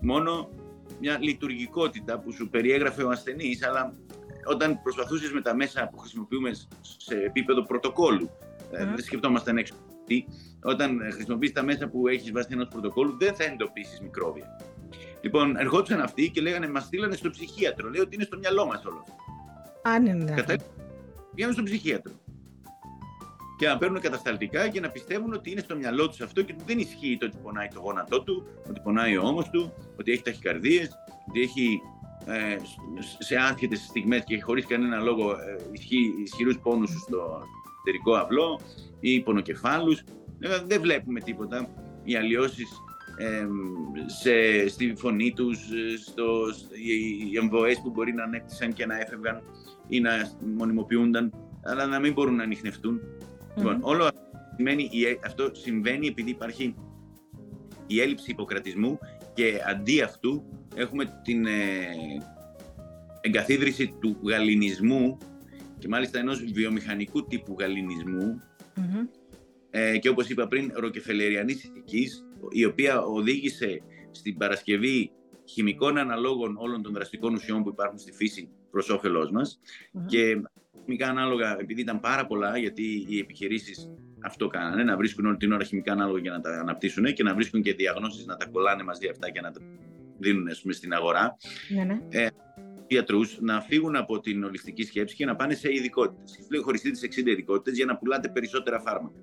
μόνο 0.01 0.49
μια 0.99 1.17
λειτουργικότητα 1.21 2.19
που 2.19 2.31
σου 2.31 2.49
περιέγραφε 2.49 3.03
ο 3.03 3.09
ασθενής, 3.09 3.67
αλλά 3.67 3.93
όταν 4.49 4.81
προσπαθούσες 4.81 5.31
με 5.31 5.41
τα 5.41 5.55
μέσα 5.55 5.89
που 5.91 5.97
χρησιμοποιούμε 5.97 6.51
σε 6.97 7.15
επίπεδο 7.25 7.63
πρωτοκόλλου, 7.63 8.29
mm. 8.29 8.71
δεν 8.71 8.97
σκεφτόμασταν 8.97 9.57
έξω 9.57 9.73
τι, 10.05 10.25
όταν 10.63 10.99
χρησιμοποιείς 11.11 11.51
τα 11.51 11.63
μέσα 11.63 11.87
που 11.87 12.07
έχεις 12.07 12.31
βάσει 12.31 12.47
ενός 12.51 12.67
πρωτοκόλλου, 12.67 13.17
δεν 13.17 13.35
θα 13.35 13.43
εντοπίσεις 13.43 14.01
μικρόβια. 14.01 14.61
Λοιπόν, 15.21 15.57
ερχόντουσαν 15.57 16.01
αυτοί 16.01 16.29
και 16.29 16.41
λέγανε, 16.41 16.69
μας 16.69 16.83
στείλανε 16.83 17.15
στο 17.15 17.29
ψυχίατρο. 17.29 17.89
Λέω 17.89 18.01
ότι 18.01 18.15
είναι 18.15 18.23
στο 18.23 18.37
μυαλό 18.37 18.65
μας 18.65 18.85
όλο 18.85 18.99
αυτό. 18.99 19.13
Αν 19.81 20.05
είναι. 20.05 20.31
Κατά... 20.31 20.55
Πήγαμε 21.35 21.53
στον 21.53 21.65
ψυχίατρο 21.65 22.13
και 23.57 23.67
να 23.67 23.77
παίρνουν 23.77 24.01
κατασταλτικά 24.01 24.67
και 24.67 24.79
να 24.79 24.89
πιστεύουν 24.89 25.33
ότι 25.33 25.51
είναι 25.51 25.61
στο 25.61 25.75
μυαλό 25.75 26.07
τους 26.07 26.21
αυτό 26.21 26.41
και 26.41 26.53
ότι 26.53 26.63
δεν 26.67 26.79
ισχύει 26.79 27.17
το 27.19 27.25
ότι 27.25 27.37
πονάει 27.43 27.67
το 27.67 27.79
γόνατό 27.79 28.21
του, 28.21 28.47
ότι 28.69 28.79
πονάει 28.79 29.17
ο 29.17 29.23
ώμος 29.23 29.49
του, 29.49 29.73
ότι 29.99 30.11
έχει 30.11 30.21
ταχυκαρδίες, 30.21 30.91
ότι 31.27 31.41
έχει 31.41 31.81
ε, 32.25 32.57
σε 33.17 33.35
άσχετες 33.35 33.79
στιγμές 33.79 34.23
και 34.23 34.41
χωρίς 34.41 34.65
κανένα 34.65 34.99
λόγο 34.99 35.31
ε, 35.31 35.57
ισχυρούς 36.23 36.59
πόνους 36.59 36.89
στο 36.89 37.41
εταιρικό 37.81 38.13
αυλό 38.13 38.59
ή 38.99 39.21
πονοκεφάλους. 39.21 40.03
Ε, 40.39 40.59
δεν 40.65 40.81
βλέπουμε 40.81 41.19
τίποτα. 41.19 41.69
Οι 42.03 42.15
αλλοιώσεις 42.15 42.69
ε, 43.17 44.67
στη 44.67 44.93
φωνή 44.97 45.33
τους, 45.33 45.59
στο, 46.05 46.25
οι 47.31 47.37
εμβοές 47.37 47.81
που 47.83 47.89
μπορεί 47.89 48.13
να 48.13 48.23
ανέπτυσαν 48.23 48.73
και 48.73 48.85
να 48.85 48.99
έφευγαν 48.99 49.41
ή 49.87 49.99
να 49.99 50.31
μονιμοποιούνταν, 50.57 51.33
αλλά 51.63 51.85
να 51.85 51.99
μην 51.99 52.13
μπορούν 52.13 52.35
να 52.35 52.43
ανοιχνευτούν. 52.43 52.99
Λοιπόν, 53.55 53.77
όλο 53.81 54.09
σημαίνει, 54.55 54.89
αυτό 55.25 55.49
συμβαίνει 55.53 56.07
επειδή 56.07 56.29
υπάρχει 56.29 56.75
η 57.87 58.01
έλλειψη 58.01 58.31
υποκρατισμού 58.31 58.99
και 59.37 59.61
αντί 59.67 60.01
αυτού 60.01 60.43
έχουμε 60.75 61.21
την 61.23 61.45
ε, 61.45 61.51
εγκαθίδρυση 63.21 63.95
του 63.99 64.19
γαλινισμού 64.23 65.17
και 65.79 65.87
μάλιστα 65.87 66.19
ενός 66.19 66.43
βιομηχανικού 66.43 67.25
τύπου 67.25 67.55
ε, 69.69 69.97
και 69.97 70.09
όπως 70.09 70.29
είπα 70.29 70.47
πριν 70.47 70.71
ροκεφελεριανής 70.75 71.63
ηθικής 71.63 72.25
η 72.49 72.65
οποία 72.65 73.01
οδήγησε 73.01 73.81
στην 74.11 74.37
παρασκευή 74.37 75.11
χημικών 75.45 75.97
αναλόγων 75.97 76.55
όλων 76.57 76.81
των 76.81 76.93
δραστικών 76.93 77.33
ουσιών 77.33 77.63
που 77.63 77.69
υπάρχουν 77.69 77.97
στη 77.97 78.11
φύση 78.11 78.49
προς 78.71 78.89
όφελός 78.89 79.31
μας. 79.31 79.59
Και 80.05 80.41
χημικά 80.83 81.07
ανάλογα, 81.07 81.57
επειδή 81.59 81.81
ήταν 81.81 81.99
πάρα 81.99 82.25
πολλά, 82.27 82.57
γιατί 82.57 83.05
οι 83.09 83.19
επιχειρήσεις 83.19 83.89
αυτό 84.21 84.47
κάνανε, 84.47 84.83
να 84.83 84.97
βρίσκουν 84.97 85.25
όλη 85.25 85.37
την 85.37 85.51
ώρα 85.51 85.63
χημικά 85.63 85.91
ανάλογα 85.91 86.19
για 86.19 86.31
να 86.31 86.39
τα 86.39 86.59
αναπτύσσουν 86.59 87.13
και 87.13 87.23
να 87.23 87.33
βρίσκουν 87.33 87.61
και 87.61 87.73
διαγνώσεις 87.73 88.25
να 88.25 88.37
τα 88.37 88.45
κολλάνε 88.45 88.83
μαζί 88.83 89.07
αυτά 89.07 89.29
και 89.29 89.41
να 89.41 89.51
τα 89.51 89.59
δίνουν 90.17 90.47
πούμε, 90.61 90.73
στην 90.73 90.93
αγορά. 90.93 91.37
Ναι, 91.69 91.83
ναι. 91.83 91.99
Ε, 92.09 92.27
γιατρούς 92.87 93.37
να 93.41 93.61
φύγουν 93.61 93.95
από 93.95 94.19
την 94.19 94.43
ολιστική 94.43 94.83
σκέψη 94.83 95.15
και 95.15 95.25
να 95.25 95.35
πάνε 95.35 95.53
σε 95.53 95.73
ειδικότητες. 95.73 96.47
Λέει 96.51 96.61
χωριστεί 96.61 96.91
τις 96.91 97.01
60 97.01 97.27
ειδικότητες 97.27 97.75
για 97.75 97.85
να 97.85 97.97
πουλάτε 97.97 98.29
περισσότερα 98.29 98.79
φάρμακα. 98.79 99.19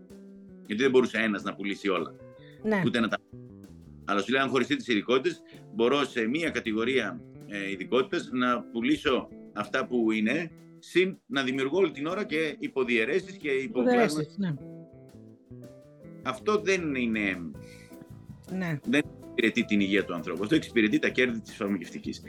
Γιατί 0.66 0.82
δεν 0.82 0.90
μπορούσε 0.90 1.18
ένας 1.18 1.42
να 1.42 1.54
πουλήσει 1.54 1.88
όλα. 1.88 2.14
Ναι. 2.62 2.82
Ούτε 2.86 3.00
να 3.00 3.08
τα. 3.08 3.16
Αλλά 4.04 4.20
σου 4.20 4.32
λέει, 4.32 4.40
αν 4.42 4.48
χωριστεί 4.48 4.76
τις 4.76 4.88
ειδικότητες, 4.88 5.42
μπορώ 5.74 6.04
σε 6.04 6.26
μία 6.26 6.50
κατηγορία 6.50 7.20
ε, 7.46 7.70
ειδικότητες 7.70 8.30
να 8.32 8.62
πουλήσω 8.62 9.28
αυτά 9.52 9.86
που 9.86 10.12
είναι 10.12 10.50
συν 10.78 11.18
να 11.26 11.42
δημιουργώ 11.42 11.78
όλη 11.78 11.90
την 11.90 12.06
ώρα 12.06 12.24
και 12.24 12.56
υποδιαιρέσεις 12.58 13.36
και 13.36 13.48
υποκλάσματα. 13.48 14.30
Ναι. 14.36 14.54
Αυτό 16.24 16.60
δεν 16.60 16.94
είναι... 16.94 17.40
Ναι. 18.50 18.78
Δεν 18.84 19.02
εξυπηρετεί 19.34 19.64
την 19.64 19.80
υγεία 19.80 20.04
του 20.04 20.14
ανθρώπου. 20.14 20.42
Αυτό 20.42 20.54
εξυπηρετεί 20.54 20.98
τα 20.98 21.08
κέρδη 21.08 21.40
της 21.40 21.54
φαρμακευτικής. 21.54 22.22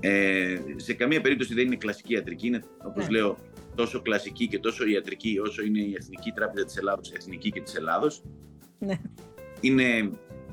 Ε, 0.00 0.56
σε 0.76 0.94
καμία 0.94 1.20
περίπτωση 1.20 1.54
δεν 1.54 1.66
είναι 1.66 1.76
κλασική 1.76 2.12
ιατρική. 2.12 2.46
Είναι, 2.46 2.62
όπως 2.84 3.08
ναι. 3.08 3.18
λέω, 3.18 3.38
τόσο 3.74 4.02
κλασική 4.02 4.48
και 4.48 4.58
τόσο 4.58 4.86
ιατρική 4.86 5.38
όσο 5.38 5.62
είναι 5.62 5.80
η 5.80 5.94
Εθνική 5.98 6.32
Τράπεζα 6.32 6.64
της 6.64 6.76
Ελλάδος, 6.76 7.12
Εθνική 7.12 7.50
και 7.50 7.60
της 7.60 7.74
Ελλάδος. 7.74 8.22
Ναι. 8.78 9.00
Είναι 9.60 10.10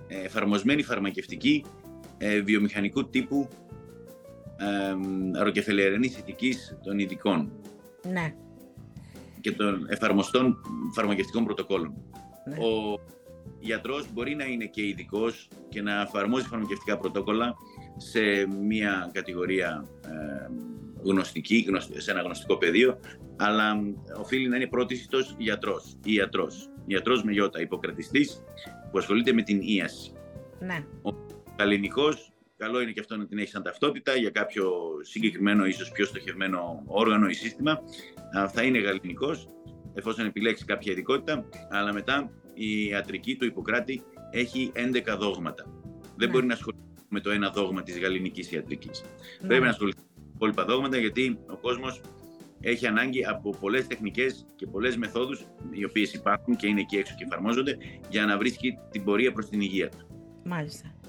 ε, 0.08 0.24
εφαρμοσμένη 0.24 0.84
φαρμακευτική 0.84 1.66
ε, 2.18 2.42
βιομηχανικού 2.42 3.10
τύπου 3.10 3.48
αεροκεφαλαιερενής 5.36 6.18
ηθικής 6.18 6.78
των 6.84 7.00
ειδικών 7.00 7.52
ναι. 8.12 8.34
και 9.42 9.52
των 9.52 9.86
εφαρμοστών 9.90 10.58
φαρμακευτικών 10.94 11.44
πρωτοκόλων. 11.44 11.94
Ναι. 12.46 12.56
Ο 12.56 13.00
γιατρός 13.60 14.14
μπορεί 14.14 14.36
να 14.36 14.46
είναι 14.46 14.66
και 14.66 14.88
ειδικός 14.88 15.48
και 15.70 15.82
να 15.82 16.02
εφαρμόζει 16.02 16.48
φαρμακευτικά 16.48 16.98
πρωτόκολλα 16.98 17.56
σε 17.98 18.48
μια 18.48 19.10
κατηγορία 19.14 19.86
γνωστική, 21.04 21.68
σε 21.98 22.12
ένα 22.12 22.22
γνωστικό 22.22 22.58
πεδίο, 22.58 23.00
αλλά 23.38 23.82
οφείλει 24.20 24.48
να 24.48 24.56
είναι 24.56 24.68
πρώτης 24.68 25.08
γιατρός 25.38 25.98
ή 26.06 26.14
ιατρός. 26.14 26.70
ιατρός 26.86 27.24
με 27.24 27.32
γιώτα, 27.32 27.62
υποκρατιστής, 27.62 28.44
που 28.92 28.98
ασχολείται 28.98 29.34
με 29.34 29.42
την 29.42 29.60
ίαση. 29.62 30.12
Ναι. 30.60 30.86
Ο 31.02 31.12
καλλινικός, 31.56 32.32
καλό 32.58 32.82
είναι 32.82 32.92
και 32.92 33.00
αυτό 33.00 33.18
να 33.18 33.26
την 33.26 33.38
έχει 33.38 33.50
σαν 33.50 33.64
ταυτότητα 33.64 34.16
για 34.16 34.30
κάποιο 34.30 34.72
συγκεκριμένο, 35.02 35.66
ίσως 35.66 35.92
πιο 35.92 36.06
στοχευμένο 36.06 36.84
όργανο 36.86 37.28
ή 37.28 37.34
σύστημα. 37.34 37.82
Θα 38.54 38.64
είναι 38.64 38.80
γαλλινικός, 38.80 39.48
εφόσον 39.94 40.26
επιλέξει 40.26 40.66
κάποια 40.66 40.92
ειδικότητα, 40.92 41.46
αλλά 41.70 41.94
μετά 41.94 42.32
η 42.54 42.86
ιατρική 42.86 43.36
του 43.36 43.46
Ιπποκράτη 43.46 44.04
έχει 44.32 44.72
11 44.76 45.18
δόγματα. 45.18 45.64
Δεν 46.16 46.28
ναι. 46.28 46.28
μπορεί 46.28 46.46
να 46.46 46.54
ασχοληθεί 46.54 46.82
με 47.10 47.20
το 47.20 47.32
ένα 47.32 47.50
δόγμα 47.50 47.84
της 47.84 48.00
γαλλινικής 48.00 48.52
ιατρικής. 48.52 49.04
Ναι. 49.42 49.48
Πρέπει 49.48 49.64
να 49.64 49.70
ασχοληθεί 49.70 50.00
με 50.16 50.32
υπόλοιπα 50.36 50.66
δόγματα, 50.66 50.98
γιατί 50.98 51.40
ο 51.48 51.58
κόσμος 51.58 52.02
έχει 52.60 52.88
ανάγκη 52.88 53.26
από 53.26 53.50
πολλές 53.60 53.88
τεχνικές 53.88 54.46
και 54.56 54.68
πολλές 54.68 54.98
μεθόδους, 54.98 55.46
οι 55.72 55.86
οποίες 55.86 56.14
υπάρχουν 56.14 56.56
και 56.56 56.68
είναι 56.68 56.80
εκεί 56.80 56.96
έξω 56.96 57.14
και 57.18 57.24
εφαρμόζονται, 57.24 57.78
για 58.10 58.26
να 58.26 58.38
βρίσκει 58.38 58.78
την 58.92 59.04
πορεία 59.04 59.32
προς 59.32 59.50
την 59.50 59.62
υγεία 59.62 59.90
του. 59.90 60.08
Μάλιστα. 60.44 61.01